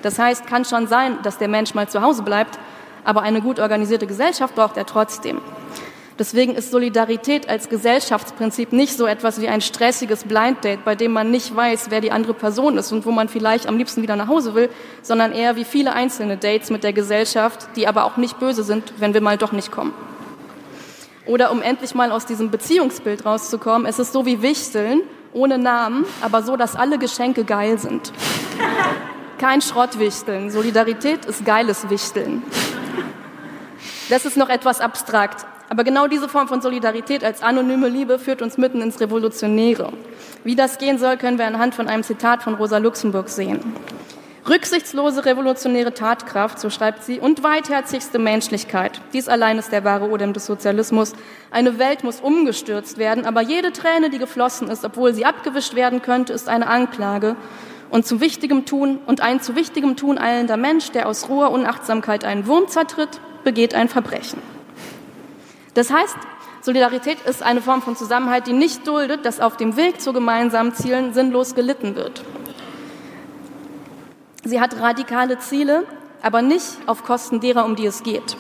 Das 0.02 0.20
heißt, 0.20 0.46
kann 0.46 0.66
schon 0.66 0.88
sein, 0.88 1.18
dass 1.24 1.38
der 1.38 1.48
Mensch 1.48 1.74
mal 1.74 1.88
zu 1.88 2.02
Hause 2.02 2.24
bleibt, 2.24 2.60
aber 3.06 3.22
eine 3.22 3.42
gut 3.42 3.60
organisierte 3.60 4.08
Gesellschaft 4.08 4.56
braucht 4.56 4.76
er 4.76 4.86
trotzdem. 4.86 5.40
Deswegen 6.18 6.56
ist 6.56 6.72
Solidarität 6.72 7.50
als 7.50 7.68
Gesellschaftsprinzip 7.68 8.72
nicht 8.72 8.96
so 8.96 9.06
etwas 9.06 9.42
wie 9.42 9.50
ein 9.50 9.60
stressiges 9.60 10.24
Blind 10.24 10.64
Date, 10.64 10.86
bei 10.86 10.96
dem 10.96 11.12
man 11.12 11.30
nicht 11.30 11.54
weiß, 11.54 11.88
wer 11.90 12.00
die 12.00 12.12
andere 12.12 12.34
Person 12.34 12.78
ist 12.78 12.94
und 12.94 13.06
wo 13.06 13.12
man 13.12 13.28
vielleicht 13.28 13.68
am 13.68 13.78
liebsten 13.78 14.02
wieder 14.02 14.16
nach 14.16 14.30
Hause 14.30 14.56
will, 14.56 14.70
sondern 15.02 15.34
eher 15.34 15.58
wie 15.58 15.66
viele 15.66 15.92
einzelne 15.92 16.38
Dates 16.38 16.70
mit 16.70 16.86
der 16.86 16.94
Gesellschaft, 16.94 17.68
die 17.76 17.86
aber 17.86 18.06
auch 18.06 18.16
nicht 18.16 18.40
böse 18.40 18.64
sind, 18.64 18.94
wenn 18.98 19.14
wir 19.14 19.20
mal 19.20 19.38
doch 19.38 19.52
nicht 19.52 19.72
kommen. 19.72 19.94
Oder 21.26 21.52
um 21.52 21.62
endlich 21.62 21.96
mal 21.96 22.12
aus 22.12 22.26
diesem 22.26 22.50
Beziehungsbild 22.50 23.26
rauszukommen, 23.26 23.86
es 23.86 24.00
ist 24.00 24.14
so 24.14 24.26
wie 24.26 24.42
Wichteln, 24.42 25.02
ohne 25.34 25.58
Namen, 25.58 26.06
aber 26.22 26.44
so, 26.44 26.56
dass 26.56 26.78
alle 26.78 26.98
Geschenke 26.98 27.44
geil 27.44 27.78
sind. 27.78 28.14
Kein 29.38 29.62
Schrottwichteln. 29.62 30.50
Solidarität 30.50 31.26
ist 31.26 31.44
geiles 31.44 31.90
Wichteln. 31.90 32.42
Das 34.08 34.24
ist 34.24 34.38
noch 34.38 34.48
etwas 34.48 34.80
abstrakt. 34.80 35.46
Aber 35.70 35.84
genau 35.84 36.08
diese 36.08 36.30
Form 36.30 36.48
von 36.48 36.62
Solidarität 36.62 37.24
als 37.24 37.42
anonyme 37.42 37.90
Liebe 37.90 38.20
führt 38.20 38.42
uns 38.42 38.58
mitten 38.58 38.82
ins 38.82 39.00
Revolutionäre. 39.00 39.92
Wie 40.44 40.56
das 40.56 40.78
gehen 40.78 41.00
soll, 41.00 41.18
können 41.18 41.38
wir 41.40 41.48
anhand 41.48 41.74
von 41.74 41.88
einem 41.88 42.04
Zitat 42.04 42.44
von 42.44 42.56
Rosa 42.56 42.78
Luxemburg 42.78 43.30
sehen. 43.30 43.60
Rücksichtslose 44.48 45.26
revolutionäre 45.26 45.96
Tatkraft, 45.96 46.60
so 46.60 46.70
schreibt 46.70 47.04
sie, 47.04 47.20
und 47.20 47.42
weitherzigste 47.42 48.20
Menschlichkeit. 48.20 49.02
Dies 49.12 49.28
allein 49.28 49.58
ist 49.58 49.72
der 49.72 49.84
wahre 49.84 50.08
Odem 50.12 50.34
des 50.34 50.46
Sozialismus. 50.46 51.14
Eine 51.50 51.80
Welt 51.80 52.04
muss 52.04 52.22
umgestürzt 52.22 53.00
werden, 53.00 53.26
aber 53.26 53.42
jede 53.42 53.72
Träne, 53.72 54.12
die 54.12 54.20
geflossen 54.20 54.68
ist, 54.68 54.86
obwohl 54.86 55.16
sie 55.16 55.26
abgewischt 55.26 55.74
werden 55.74 56.04
könnte, 56.04 56.32
ist 56.32 56.48
eine 56.48 56.68
Anklage. 56.68 57.36
Und 57.90 58.06
zu 58.06 58.22
wichtigem 58.22 58.66
Tun 58.66 59.00
und 59.08 59.22
ein 59.22 59.42
zu 59.42 59.56
wichtigem 59.56 59.96
Tun 59.96 60.20
eilender 60.20 60.58
Mensch, 60.58 60.92
der 60.92 61.08
aus 61.08 61.28
roher 61.28 61.50
Unachtsamkeit 61.50 62.24
einen 62.24 62.46
Wurm 62.46 62.68
zertritt, 62.68 63.20
begeht 63.44 63.74
ein 63.74 63.90
Verbrechen. 63.90 64.55
Das 65.76 65.92
heißt, 65.92 66.18
Solidarität 66.62 67.22
ist 67.22 67.44
eine 67.44 67.62
Form 67.62 67.84
von 67.84 67.96
Zusammenhalt, 67.96 68.48
die 68.48 68.54
nicht 68.54 68.88
duldet, 68.88 69.26
dass 69.26 69.40
auf 69.40 69.56
dem 69.58 69.78
Weg 69.78 70.02
zu 70.02 70.14
gemeinsamen 70.14 70.74
Zielen 70.74 71.14
sinnlos 71.14 71.54
gelitten 71.54 71.96
wird. 71.96 72.24
Sie 74.44 74.60
hat 74.60 74.80
radikale 74.80 75.38
Ziele, 75.38 75.84
aber 76.22 76.42
nicht 76.42 76.78
auf 76.88 77.04
Kosten 77.04 77.40
derer, 77.40 77.66
um 77.66 77.76
die 77.76 77.86
es 77.86 78.04
geht. 78.04 78.38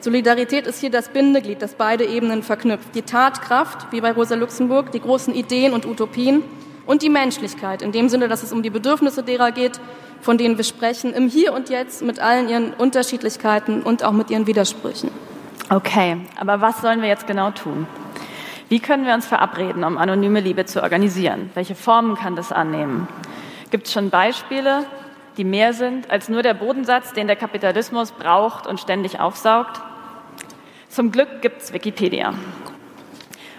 Solidarität 0.00 0.66
ist 0.66 0.80
hier 0.80 0.90
das 0.90 1.10
Bindeglied, 1.10 1.62
das 1.62 1.74
beide 1.74 2.04
Ebenen 2.04 2.42
verknüpft. 2.42 2.94
Die 2.94 3.02
Tatkraft, 3.02 3.92
wie 3.92 4.00
bei 4.00 4.12
Rosa 4.12 4.34
Luxemburg, 4.34 4.92
die 4.92 5.00
großen 5.00 5.34
Ideen 5.34 5.72
und 5.72 5.86
Utopien 5.86 6.42
und 6.84 7.02
die 7.02 7.10
Menschlichkeit, 7.10 7.80
in 7.80 7.92
dem 7.92 8.08
Sinne, 8.08 8.26
dass 8.26 8.42
es 8.42 8.52
um 8.52 8.62
die 8.62 8.70
Bedürfnisse 8.70 9.22
derer 9.22 9.52
geht, 9.52 9.80
von 10.20 10.36
denen 10.36 10.56
wir 10.56 10.64
sprechen, 10.64 11.14
im 11.14 11.28
Hier 11.28 11.52
und 11.52 11.70
Jetzt 11.70 12.02
mit 12.02 12.18
allen 12.18 12.48
ihren 12.48 12.72
Unterschiedlichkeiten 12.72 13.82
und 13.82 14.02
auch 14.02 14.12
mit 14.12 14.30
ihren 14.30 14.46
Widersprüchen. 14.46 15.10
Okay, 15.70 16.18
aber 16.38 16.60
was 16.60 16.80
sollen 16.80 17.00
wir 17.00 17.08
jetzt 17.08 17.26
genau 17.26 17.50
tun? 17.50 17.86
Wie 18.68 18.80
können 18.80 19.06
wir 19.06 19.14
uns 19.14 19.26
verabreden, 19.26 19.84
um 19.84 19.98
anonyme 19.98 20.40
Liebe 20.40 20.66
zu 20.66 20.82
organisieren? 20.82 21.50
Welche 21.54 21.74
Formen 21.74 22.16
kann 22.16 22.36
das 22.36 22.52
annehmen? 22.52 23.08
Gibt 23.70 23.86
es 23.86 23.92
schon 23.92 24.10
Beispiele? 24.10 24.84
die 25.36 25.44
mehr 25.44 25.72
sind 25.72 26.10
als 26.10 26.28
nur 26.28 26.42
der 26.42 26.52
Bodensatz, 26.52 27.14
den 27.14 27.26
der 27.26 27.34
Kapitalismus 27.34 28.12
braucht 28.12 28.66
und 28.66 28.78
ständig 28.78 29.20
aufsaugt? 29.20 29.80
Zum 30.90 31.12
Glück 31.12 31.40
gibt 31.40 31.62
es 31.62 31.72
Wikipedia. 31.72 32.34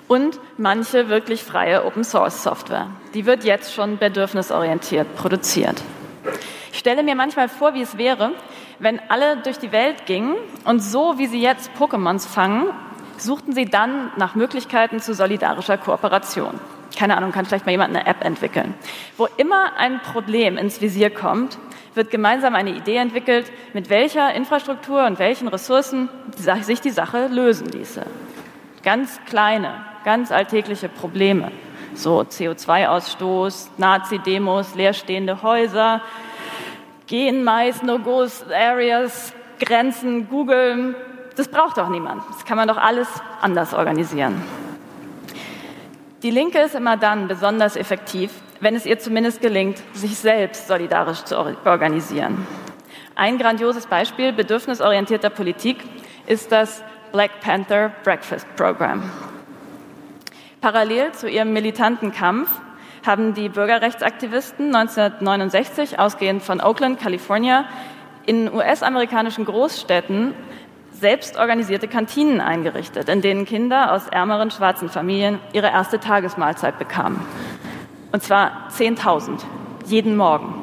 Und 0.07 0.39
manche 0.57 1.09
wirklich 1.09 1.41
freie 1.43 1.85
Open-Source-Software. 1.85 2.87
Die 3.13 3.25
wird 3.25 3.45
jetzt 3.45 3.73
schon 3.73 3.97
bedürfnisorientiert 3.97 5.15
produziert. 5.15 5.81
Ich 6.71 6.77
stelle 6.77 7.01
mir 7.01 7.15
manchmal 7.15 7.49
vor, 7.49 7.73
wie 7.73 7.81
es 7.81 7.97
wäre, 7.97 8.33
wenn 8.81 8.99
alle 9.09 9.37
durch 9.37 9.59
die 9.59 9.71
Welt 9.71 10.05
gingen 10.05 10.35
und 10.65 10.81
so 10.81 11.17
wie 11.17 11.27
sie 11.27 11.41
jetzt 11.41 11.71
Pokémons 11.79 12.27
fangen, 12.27 12.67
suchten 13.17 13.53
sie 13.53 13.65
dann 13.65 14.11
nach 14.17 14.35
Möglichkeiten 14.35 14.99
zu 14.99 15.13
solidarischer 15.13 15.77
Kooperation 15.77 16.59
keine 16.95 17.17
Ahnung, 17.17 17.31
kann 17.31 17.45
vielleicht 17.45 17.65
mal 17.65 17.71
jemand 17.71 17.95
eine 17.95 18.05
App 18.05 18.23
entwickeln. 18.23 18.73
Wo 19.17 19.27
immer 19.37 19.77
ein 19.77 20.01
Problem 20.01 20.57
ins 20.57 20.81
Visier 20.81 21.09
kommt, 21.09 21.57
wird 21.93 22.11
gemeinsam 22.11 22.55
eine 22.55 22.71
Idee 22.71 22.97
entwickelt, 22.97 23.51
mit 23.73 23.89
welcher 23.89 24.33
Infrastruktur 24.33 25.05
und 25.05 25.19
welchen 25.19 25.47
Ressourcen 25.47 26.09
sich 26.61 26.81
die 26.81 26.89
Sache 26.91 27.27
lösen 27.27 27.67
ließe. 27.67 28.05
Ganz 28.83 29.19
kleine, 29.25 29.85
ganz 30.05 30.31
alltägliche 30.31 30.89
Probleme, 30.89 31.51
so 31.93 32.21
CO2-Ausstoß, 32.21 33.69
Nazi-Demos, 33.77 34.75
leerstehende 34.75 35.41
Häuser, 35.41 36.01
Gen-Mais, 37.11 37.83
No-Go-Areas, 37.83 39.33
Grenzen, 39.59 40.29
Google, 40.29 40.95
das 41.35 41.49
braucht 41.49 41.77
doch 41.77 41.89
niemand. 41.89 42.23
Das 42.29 42.45
kann 42.45 42.55
man 42.55 42.69
doch 42.69 42.77
alles 42.77 43.09
anders 43.41 43.73
organisieren. 43.73 44.41
Die 46.23 46.31
Linke 46.31 46.59
ist 46.59 46.73
immer 46.73 46.95
dann 46.95 47.27
besonders 47.27 47.75
effektiv, 47.75 48.31
wenn 48.61 48.75
es 48.75 48.85
ihr 48.85 48.97
zumindest 48.97 49.41
gelingt, 49.41 49.83
sich 49.91 50.17
selbst 50.17 50.69
solidarisch 50.69 51.25
zu 51.25 51.37
organisieren. 51.37 52.47
Ein 53.15 53.37
grandioses 53.37 53.87
Beispiel 53.87 54.31
bedürfnisorientierter 54.31 55.31
Politik 55.31 55.79
ist 56.27 56.53
das 56.53 56.81
Black 57.11 57.41
Panther 57.41 57.91
Breakfast 58.05 58.47
Program. 58.55 59.03
Parallel 60.61 61.11
zu 61.11 61.27
ihrem 61.27 61.51
militanten 61.51 62.13
Kampf 62.13 62.49
haben 63.05 63.33
die 63.33 63.49
Bürgerrechtsaktivisten 63.49 64.67
1969, 64.75 65.99
ausgehend 65.99 66.43
von 66.43 66.61
Oakland, 66.61 66.99
Kalifornien, 66.99 67.65
in 68.25 68.53
US-amerikanischen 68.53 69.45
Großstädten 69.45 70.33
selbst 70.91 71.37
organisierte 71.37 71.87
Kantinen 71.87 72.41
eingerichtet, 72.41 73.09
in 73.09 73.21
denen 73.21 73.45
Kinder 73.45 73.93
aus 73.93 74.07
ärmeren 74.07 74.51
schwarzen 74.51 74.89
Familien 74.89 75.39
ihre 75.53 75.67
erste 75.67 75.99
Tagesmahlzeit 75.99 76.77
bekamen. 76.77 77.19
Und 78.11 78.21
zwar 78.21 78.67
10.000, 78.77 79.39
jeden 79.85 80.15
Morgen. 80.15 80.53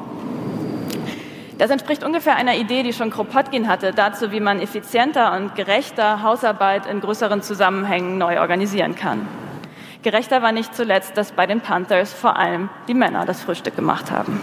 Das 1.57 1.71
entspricht 1.71 2.05
ungefähr 2.05 2.37
einer 2.37 2.55
Idee, 2.55 2.83
die 2.83 2.93
schon 2.93 3.09
Kropotkin 3.09 3.67
hatte, 3.67 3.91
dazu, 3.91 4.31
wie 4.31 4.39
man 4.39 4.61
effizienter 4.61 5.35
und 5.35 5.55
gerechter 5.55 6.23
Hausarbeit 6.23 6.85
in 6.85 7.01
größeren 7.01 7.41
Zusammenhängen 7.41 8.17
neu 8.17 8.39
organisieren 8.39 8.95
kann. 8.95 9.27
Gerechter 10.01 10.41
war 10.41 10.53
nicht 10.53 10.73
zuletzt, 10.75 11.17
dass 11.17 11.33
bei 11.33 11.45
den 11.45 11.59
Panthers 11.59 12.13
vor 12.13 12.37
allem 12.37 12.69
die 12.87 12.93
Männer 12.93 13.25
das 13.25 13.41
Frühstück 13.41 13.75
gemacht 13.75 14.11
haben. 14.11 14.41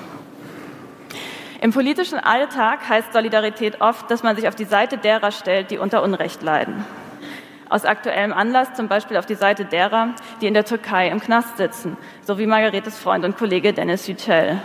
Im 1.62 1.72
politischen 1.72 2.18
Alltag 2.18 2.86
heißt 2.86 3.14
Solidarität 3.14 3.80
oft, 3.80 4.10
dass 4.10 4.22
man 4.22 4.36
sich 4.36 4.46
auf 4.46 4.54
die 4.54 4.66
Seite 4.66 4.98
derer 4.98 5.32
stellt, 5.32 5.70
die 5.70 5.78
unter 5.78 6.02
Unrecht 6.02 6.42
leiden. 6.42 6.84
Aus 7.70 7.86
aktuellem 7.86 8.34
Anlass 8.34 8.74
zum 8.74 8.86
Beispiel 8.88 9.16
auf 9.16 9.26
die 9.26 9.34
Seite 9.34 9.64
derer, 9.64 10.10
die 10.40 10.46
in 10.46 10.54
der 10.54 10.66
Türkei 10.66 11.08
im 11.08 11.20
Knast 11.20 11.56
sitzen, 11.56 11.96
so 12.22 12.38
wie 12.38 12.46
Margaretes 12.46 12.98
Freund 12.98 13.24
und 13.24 13.38
Kollege 13.38 13.72
Dennis 13.72 14.06
Yücel. 14.06 14.60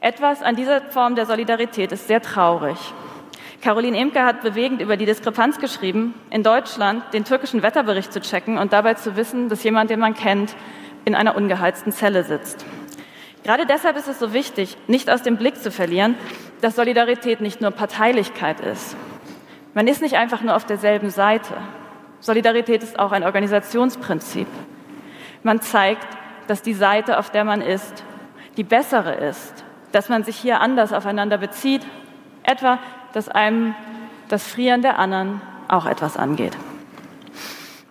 Etwas 0.00 0.42
an 0.42 0.56
dieser 0.56 0.80
Form 0.80 1.14
der 1.14 1.26
Solidarität 1.26 1.92
ist 1.92 2.08
sehr 2.08 2.22
traurig. 2.22 2.78
Caroline 3.62 3.98
Imke 3.98 4.24
hat 4.24 4.40
bewegend 4.40 4.80
über 4.80 4.96
die 4.96 5.04
Diskrepanz 5.04 5.58
geschrieben, 5.58 6.14
in 6.30 6.42
Deutschland 6.42 7.02
den 7.12 7.24
türkischen 7.24 7.62
Wetterbericht 7.62 8.12
zu 8.12 8.20
checken 8.20 8.56
und 8.56 8.72
dabei 8.72 8.94
zu 8.94 9.16
wissen, 9.16 9.50
dass 9.50 9.62
jemand, 9.62 9.90
den 9.90 10.00
man 10.00 10.14
kennt, 10.14 10.56
in 11.04 11.14
einer 11.14 11.36
ungeheizten 11.36 11.92
Zelle 11.92 12.24
sitzt. 12.24 12.64
Gerade 13.44 13.66
deshalb 13.66 13.96
ist 13.96 14.08
es 14.08 14.18
so 14.18 14.32
wichtig, 14.32 14.76
nicht 14.86 15.10
aus 15.10 15.22
dem 15.22 15.36
Blick 15.36 15.56
zu 15.56 15.70
verlieren, 15.70 16.14
dass 16.62 16.76
Solidarität 16.76 17.40
nicht 17.40 17.60
nur 17.60 17.70
Parteilichkeit 17.70 18.60
ist. 18.60 18.96
Man 19.74 19.88
ist 19.88 20.00
nicht 20.00 20.16
einfach 20.16 20.40
nur 20.40 20.56
auf 20.56 20.64
derselben 20.64 21.10
Seite. 21.10 21.54
Solidarität 22.20 22.82
ist 22.82 22.98
auch 22.98 23.12
ein 23.12 23.24
Organisationsprinzip. 23.24 24.48
Man 25.42 25.60
zeigt, 25.60 26.06
dass 26.48 26.62
die 26.62 26.74
Seite, 26.74 27.18
auf 27.18 27.30
der 27.30 27.44
man 27.44 27.60
ist, 27.60 28.04
die 28.56 28.64
bessere 28.64 29.14
ist, 29.14 29.64
dass 29.92 30.08
man 30.08 30.24
sich 30.24 30.36
hier 30.36 30.60
anders 30.60 30.92
aufeinander 30.92 31.38
bezieht, 31.38 31.82
etwa, 32.42 32.78
dass 33.12 33.28
einem 33.28 33.74
das 34.28 34.46
Frieren 34.46 34.82
der 34.82 34.98
anderen 34.98 35.40
auch 35.68 35.86
etwas 35.86 36.16
angeht. 36.16 36.56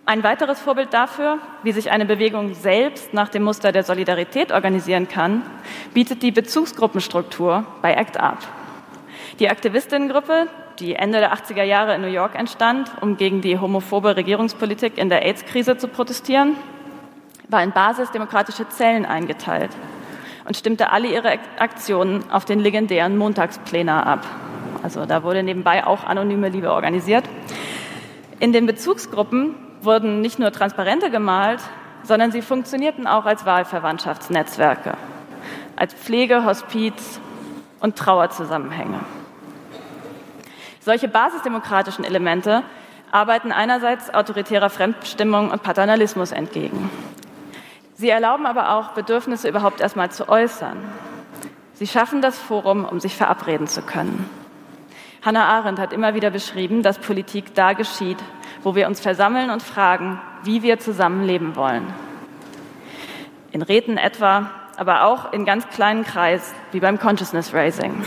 Ein 0.05 0.23
weiteres 0.23 0.60
Vorbild 0.60 0.91
dafür, 0.91 1.38
wie 1.62 1.71
sich 1.71 1.91
eine 1.91 2.05
Bewegung 2.05 2.55
selbst 2.55 3.13
nach 3.13 3.29
dem 3.29 3.43
Muster 3.43 3.71
der 3.71 3.84
Solidarität 3.84 4.51
organisieren 4.51 5.08
kann, 5.08 5.43
bietet 5.93 6.23
die 6.23 6.32
Bezugsgruppenstruktur 6.32 7.63
bei 7.84 7.95
ACT 7.95 8.15
UP. 8.15 8.38
Die 9.38 9.49
Aktivistinnengruppe, 9.51 10.47
die 10.79 10.95
Ende 10.95 11.19
der 11.19 11.34
80er 11.34 11.62
Jahre 11.62 11.93
in 11.93 12.01
New 12.01 12.08
York 12.08 12.34
entstand, 12.34 12.91
um 13.01 13.17
gegen 13.17 13.41
die 13.41 13.60
homophobe 13.60 14.15
Regierungspolitik 14.15 14.97
in 14.97 15.10
der 15.10 15.21
AIDS-Krise 15.21 15.77
zu 15.77 15.88
protestieren, 15.88 16.55
war 17.47 17.62
in 17.62 17.71
basisdemokratische 17.71 18.67
Zellen 18.69 19.05
eingeteilt 19.05 19.71
und 20.45 20.58
stimmte 20.58 20.89
alle 20.89 21.08
ihre 21.08 21.38
Aktionen 21.60 22.23
auf 22.32 22.45
den 22.45 22.60
legendären 22.60 23.15
Montagsplänar 23.15 24.08
ab. 24.08 24.25
Also 24.84 25.06
da 25.06 25.24
wurde 25.24 25.44
nebenbei 25.44 25.86
auch 25.86 26.04
anonyme 26.04 26.50
Liebe 26.50 26.72
organisiert. 26.72 27.26
In 28.39 28.54
den 28.54 28.65
Bezugsgruppen 28.65 29.56
wurden 29.82 30.22
nicht 30.22 30.39
nur 30.39 30.52
Transparente 30.52 31.10
gemalt, 31.10 31.60
sondern 32.04 32.32
sie 32.32 32.42
funktionierten 32.42 33.08
auch 33.08 33.26
als 33.26 33.46
Wahlverwandtschaftsnetzwerke, 33.46 34.94
als 35.76 35.94
Pflege, 35.94 36.46
Hospiz 36.46 37.20
und 37.80 37.98
Trauerzusammenhänge. 37.98 39.00
Solche 40.80 41.08
basisdemokratischen 41.08 42.06
Elemente 42.06 42.63
arbeiten 43.12 43.52
einerseits 43.52 44.13
autoritärer 44.13 44.70
Fremdbestimmung 44.70 45.52
und 45.52 45.63
Paternalismus 45.63 46.32
entgegen. 46.32 46.89
Sie 47.96 48.10
erlauben 48.10 48.46
aber 48.46 48.76
auch, 48.76 48.92
Bedürfnisse 48.92 49.50
überhaupt 49.50 49.82
erstmal 49.82 50.10
zu 50.10 50.30
äußern. 50.30 50.78
Sie 51.74 51.88
schaffen 51.88 52.22
das 52.22 52.38
Forum, 52.39 52.86
um 52.86 53.00
sich 53.00 53.15
verabreden 53.15 53.68
zu 53.68 53.82
können. 53.82 54.30
Hannah 55.21 55.45
Arendt 55.45 55.79
hat 55.79 55.91
immer 55.91 56.13
wieder 56.13 56.29
beschrieben, 56.29 56.82
dass 56.82 56.97
Politik 56.97 57.53
da 57.53 57.73
geschieht, 57.73 58.17
wo 58.63 58.75
wir 58.75 58.88
uns 58.88 59.01
versammeln 59.01 59.49
und 59.49 59.62
fragen, 59.62 60.21
wie 60.43 60.63
wir 60.63 60.79
zusammenleben 60.79 61.55
wollen. 61.55 61.93
In 63.51 63.62
Räten 63.62 63.97
etwa, 63.97 64.49
aber 64.77 65.03
auch 65.03 65.34
in 65.34 65.43
ganz 65.43 65.67
kleinen 65.67 66.05
Kreisen, 66.05 66.55
wie 66.71 66.79
beim 66.79 66.99
Consciousness 66.99 67.53
Raising. 67.53 68.03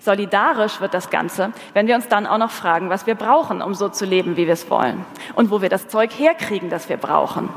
Solidarisch 0.00 0.82
wird 0.82 0.92
das 0.92 1.08
Ganze, 1.08 1.52
wenn 1.72 1.86
wir 1.86 1.94
uns 1.94 2.08
dann 2.08 2.26
auch 2.26 2.36
noch 2.36 2.50
fragen, 2.50 2.90
was 2.90 3.06
wir 3.06 3.14
brauchen, 3.14 3.62
um 3.62 3.72
so 3.72 3.88
zu 3.88 4.04
leben, 4.04 4.36
wie 4.36 4.46
wir 4.46 4.52
es 4.52 4.68
wollen. 4.68 5.06
Und 5.34 5.50
wo 5.50 5.62
wir 5.62 5.70
das 5.70 5.88
Zeug 5.88 6.10
herkriegen, 6.10 6.68
das 6.68 6.90
wir 6.90 6.98
brauchen. 6.98 7.48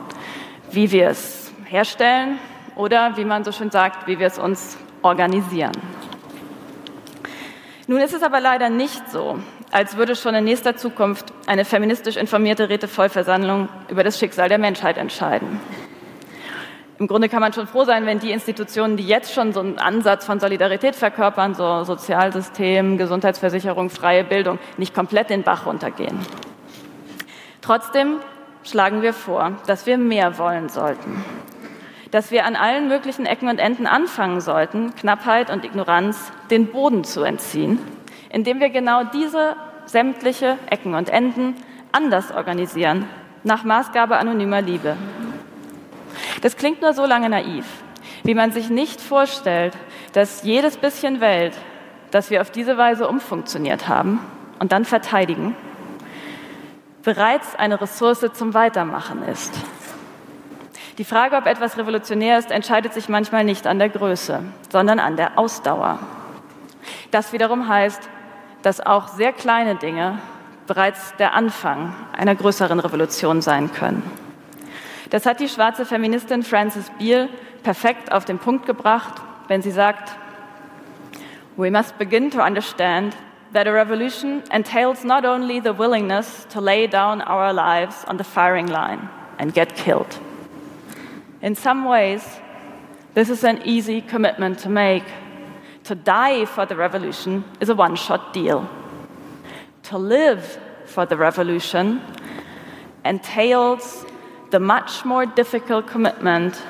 Wie 0.71 0.91
wir 0.91 1.09
es 1.09 1.51
herstellen 1.65 2.39
oder, 2.77 3.17
wie 3.17 3.25
man 3.25 3.43
so 3.43 3.51
schön 3.51 3.71
sagt, 3.71 4.07
wie 4.07 4.19
wir 4.19 4.27
es 4.27 4.39
uns 4.39 4.77
organisieren. 5.01 5.73
Nun 7.89 8.01
ist 8.01 8.13
es 8.13 8.21
aber 8.21 8.41
leider 8.41 8.69
nicht 8.69 9.09
so, 9.09 9.39
als 9.71 9.95
würde 9.95 10.17
schon 10.17 10.35
in 10.35 10.43
nächster 10.43 10.75
Zukunft 10.75 11.31
eine 11.45 11.63
feministisch 11.63 12.17
informierte 12.17 12.67
Rätevollversammlung 12.67 13.69
über 13.87 14.03
das 14.03 14.19
Schicksal 14.19 14.49
der 14.49 14.57
Menschheit 14.57 14.97
entscheiden. 14.97 15.61
Im 16.99 17.07
Grunde 17.07 17.29
kann 17.29 17.39
man 17.39 17.53
schon 17.53 17.65
froh 17.65 17.85
sein, 17.85 18.05
wenn 18.05 18.19
die 18.19 18.31
Institutionen, 18.31 18.97
die 18.97 19.07
jetzt 19.07 19.33
schon 19.33 19.53
so 19.53 19.61
einen 19.61 19.79
Ansatz 19.79 20.25
von 20.25 20.41
Solidarität 20.41 20.97
verkörpern, 20.97 21.55
so 21.55 21.85
Sozialsystem, 21.85 22.97
Gesundheitsversicherung, 22.97 23.89
freie 23.89 24.25
Bildung, 24.25 24.59
nicht 24.77 24.93
komplett 24.93 25.29
den 25.29 25.43
Bach 25.43 25.65
runtergehen. 25.65 26.19
Trotzdem 27.61 28.17
schlagen 28.63 29.01
wir 29.01 29.13
vor, 29.13 29.53
dass 29.65 29.85
wir 29.85 29.97
mehr 29.97 30.37
wollen 30.37 30.67
sollten. 30.67 31.23
Dass 32.11 32.31
wir 32.31 32.45
an 32.45 32.55
allen 32.55 32.87
möglichen 32.87 33.25
Ecken 33.25 33.49
und 33.49 33.59
Enden 33.59 33.87
anfangen 33.87 34.39
sollten, 34.39 34.95
Knappheit 34.95 35.49
und 35.49 35.65
Ignoranz 35.65 36.31
den 36.49 36.67
Boden 36.67 37.03
zu 37.03 37.23
entziehen, 37.23 37.79
indem 38.29 38.59
wir 38.59 38.69
genau 38.69 39.03
diese 39.03 39.55
sämtliche 39.85 40.57
Ecken 40.69 40.95
und 40.95 41.09
Enden 41.09 41.55
anders 41.91 42.31
organisieren, 42.31 43.05
nach 43.43 43.63
Maßgabe 43.63 44.17
anonymer 44.17 44.61
Liebe. 44.61 44.95
Das 46.41 46.57
klingt 46.57 46.81
nur 46.81 46.93
so 46.93 47.05
lange 47.05 47.29
naiv, 47.29 47.65
wie 48.23 48.35
man 48.35 48.51
sich 48.51 48.69
nicht 48.69 49.01
vorstellt, 49.01 49.73
dass 50.13 50.43
jedes 50.43 50.77
bisschen 50.77 51.21
Welt, 51.21 51.53
das 52.11 52.29
wir 52.29 52.41
auf 52.41 52.51
diese 52.51 52.77
Weise 52.77 53.07
umfunktioniert 53.07 53.87
haben 53.87 54.19
und 54.59 54.71
dann 54.71 54.85
verteidigen, 54.85 55.55
bereits 57.03 57.55
eine 57.55 57.79
Ressource 57.79 58.25
zum 58.33 58.53
Weitermachen 58.53 59.23
ist. 59.23 59.53
Die 60.97 61.03
Frage, 61.03 61.35
ob 61.35 61.45
etwas 61.45 61.77
revolutionär 61.77 62.39
ist, 62.39 62.49
entscheidet 62.49 62.91
sich 62.91 63.07
manchmal 63.07 63.43
nicht 63.43 63.67
an 63.67 63.77
der 63.77 63.89
Größe, 63.89 64.41
sondern 64.71 64.97
an 64.99 65.15
der 65.15 65.37
Ausdauer. 65.37 65.99
Das 67.11 67.33
wiederum 67.33 67.67
heißt, 67.67 68.09
dass 68.63 68.83
auch 68.83 69.07
sehr 69.09 69.31
kleine 69.31 69.75
Dinge 69.75 70.17
bereits 70.65 71.15
der 71.17 71.35
Anfang 71.35 71.93
einer 72.17 72.33
größeren 72.33 72.79
Revolution 72.79 73.41
sein 73.41 73.71
können. 73.71 74.01
Das 75.11 75.27
hat 75.27 75.39
die 75.39 75.49
schwarze 75.49 75.85
Feministin 75.85 76.41
Frances 76.41 76.89
Beale 76.97 77.29
perfekt 77.61 78.11
auf 78.11 78.25
den 78.25 78.39
Punkt 78.39 78.65
gebracht, 78.65 79.21
wenn 79.47 79.61
sie 79.61 79.71
sagt, 79.71 80.15
We 81.57 81.71
must 81.71 81.97
begin 81.99 82.31
to 82.31 82.43
understand 82.43 83.15
that 83.53 83.67
a 83.67 83.71
revolution 83.71 84.41
entails 84.51 85.03
not 85.03 85.25
only 85.25 85.61
the 85.63 85.77
willingness 85.77 86.47
to 86.53 86.59
lay 86.59 86.87
down 86.87 87.21
our 87.21 87.53
lives 87.53 88.03
on 88.07 88.17
the 88.17 88.23
firing 88.23 88.67
line 88.67 89.09
and 89.37 89.53
get 89.53 89.75
killed. 89.75 90.19
In 91.41 91.55
some 91.55 91.85
ways, 91.85 92.23
this 93.13 93.29
is 93.29 93.43
an 93.43 93.61
easy 93.63 94.01
commitment 94.01 94.59
to 94.59 94.69
make. 94.69 95.03
To 95.83 95.95
die 95.95 96.45
for 96.45 96.65
the 96.65 96.75
revolution 96.75 97.43
is 97.61 97.69
a 97.69 97.75
one 97.75 97.95
shot 97.95 98.33
deal. 98.33 98.67
To 99.83 99.97
live 99.97 100.59
for 100.85 101.05
the 101.05 101.15
revolution 101.15 102.01
entails 103.05 104.05
the 104.51 104.59
much 104.59 105.05
more 105.05 105.25
difficult 105.25 105.87
commitment 105.87 106.61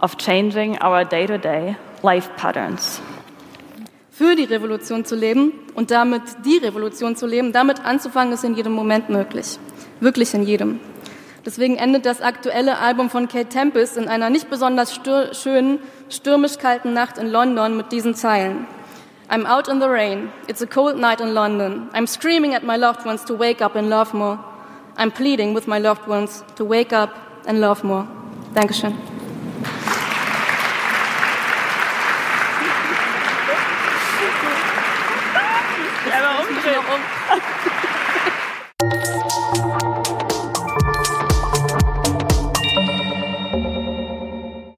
of 0.00 0.16
changing 0.16 0.78
our 0.78 1.04
day 1.04 1.26
to 1.26 1.38
day 1.38 1.76
life 2.02 2.30
patterns. 2.36 3.00
Für 4.10 4.34
die 4.34 4.44
Revolution 4.44 5.04
zu 5.04 5.14
leben 5.14 5.52
und 5.74 5.90
damit 5.90 6.22
die 6.44 6.56
Revolution 6.56 7.16
zu 7.16 7.26
leben, 7.26 7.52
damit 7.52 7.84
anzufangen, 7.84 8.32
ist 8.32 8.44
in 8.44 8.54
jedem 8.54 8.72
Moment 8.72 9.10
möglich. 9.10 9.58
Wirklich 10.00 10.32
in 10.32 10.42
jedem. 10.42 10.80
Deswegen 11.46 11.76
endet 11.76 12.04
das 12.04 12.20
aktuelle 12.20 12.78
Album 12.78 13.08
von 13.08 13.28
Kate 13.28 13.48
Tempest 13.48 13.96
in 13.96 14.08
einer 14.08 14.30
nicht 14.30 14.50
besonders 14.50 14.92
stür 14.92 15.32
schönen, 15.32 15.78
stürmisch 16.10 16.58
kalten 16.58 16.92
Nacht 16.92 17.18
in 17.18 17.30
London 17.30 17.76
mit 17.76 17.92
diesen 17.92 18.16
Zeilen. 18.16 18.66
I'm 19.30 19.46
out 19.46 19.68
in 19.68 19.80
the 19.80 19.86
rain. 19.86 20.30
It's 20.48 20.60
a 20.60 20.66
cold 20.66 20.98
night 20.98 21.20
in 21.20 21.32
London. 21.32 21.88
I'm 21.92 22.08
screaming 22.08 22.54
at 22.54 22.64
my 22.64 22.76
loved 22.76 23.06
ones 23.06 23.24
to 23.26 23.34
wake 23.34 23.64
up 23.64 23.76
and 23.76 23.88
love 23.88 24.12
more. 24.12 24.40
I'm 24.96 25.12
pleading 25.12 25.54
with 25.54 25.68
my 25.68 25.78
loved 25.78 26.08
ones 26.08 26.44
to 26.56 26.64
wake 26.64 26.92
up 26.92 27.10
and 27.46 27.60
love 27.60 27.84
more. 27.84 28.08
Dankeschön. 28.54 29.15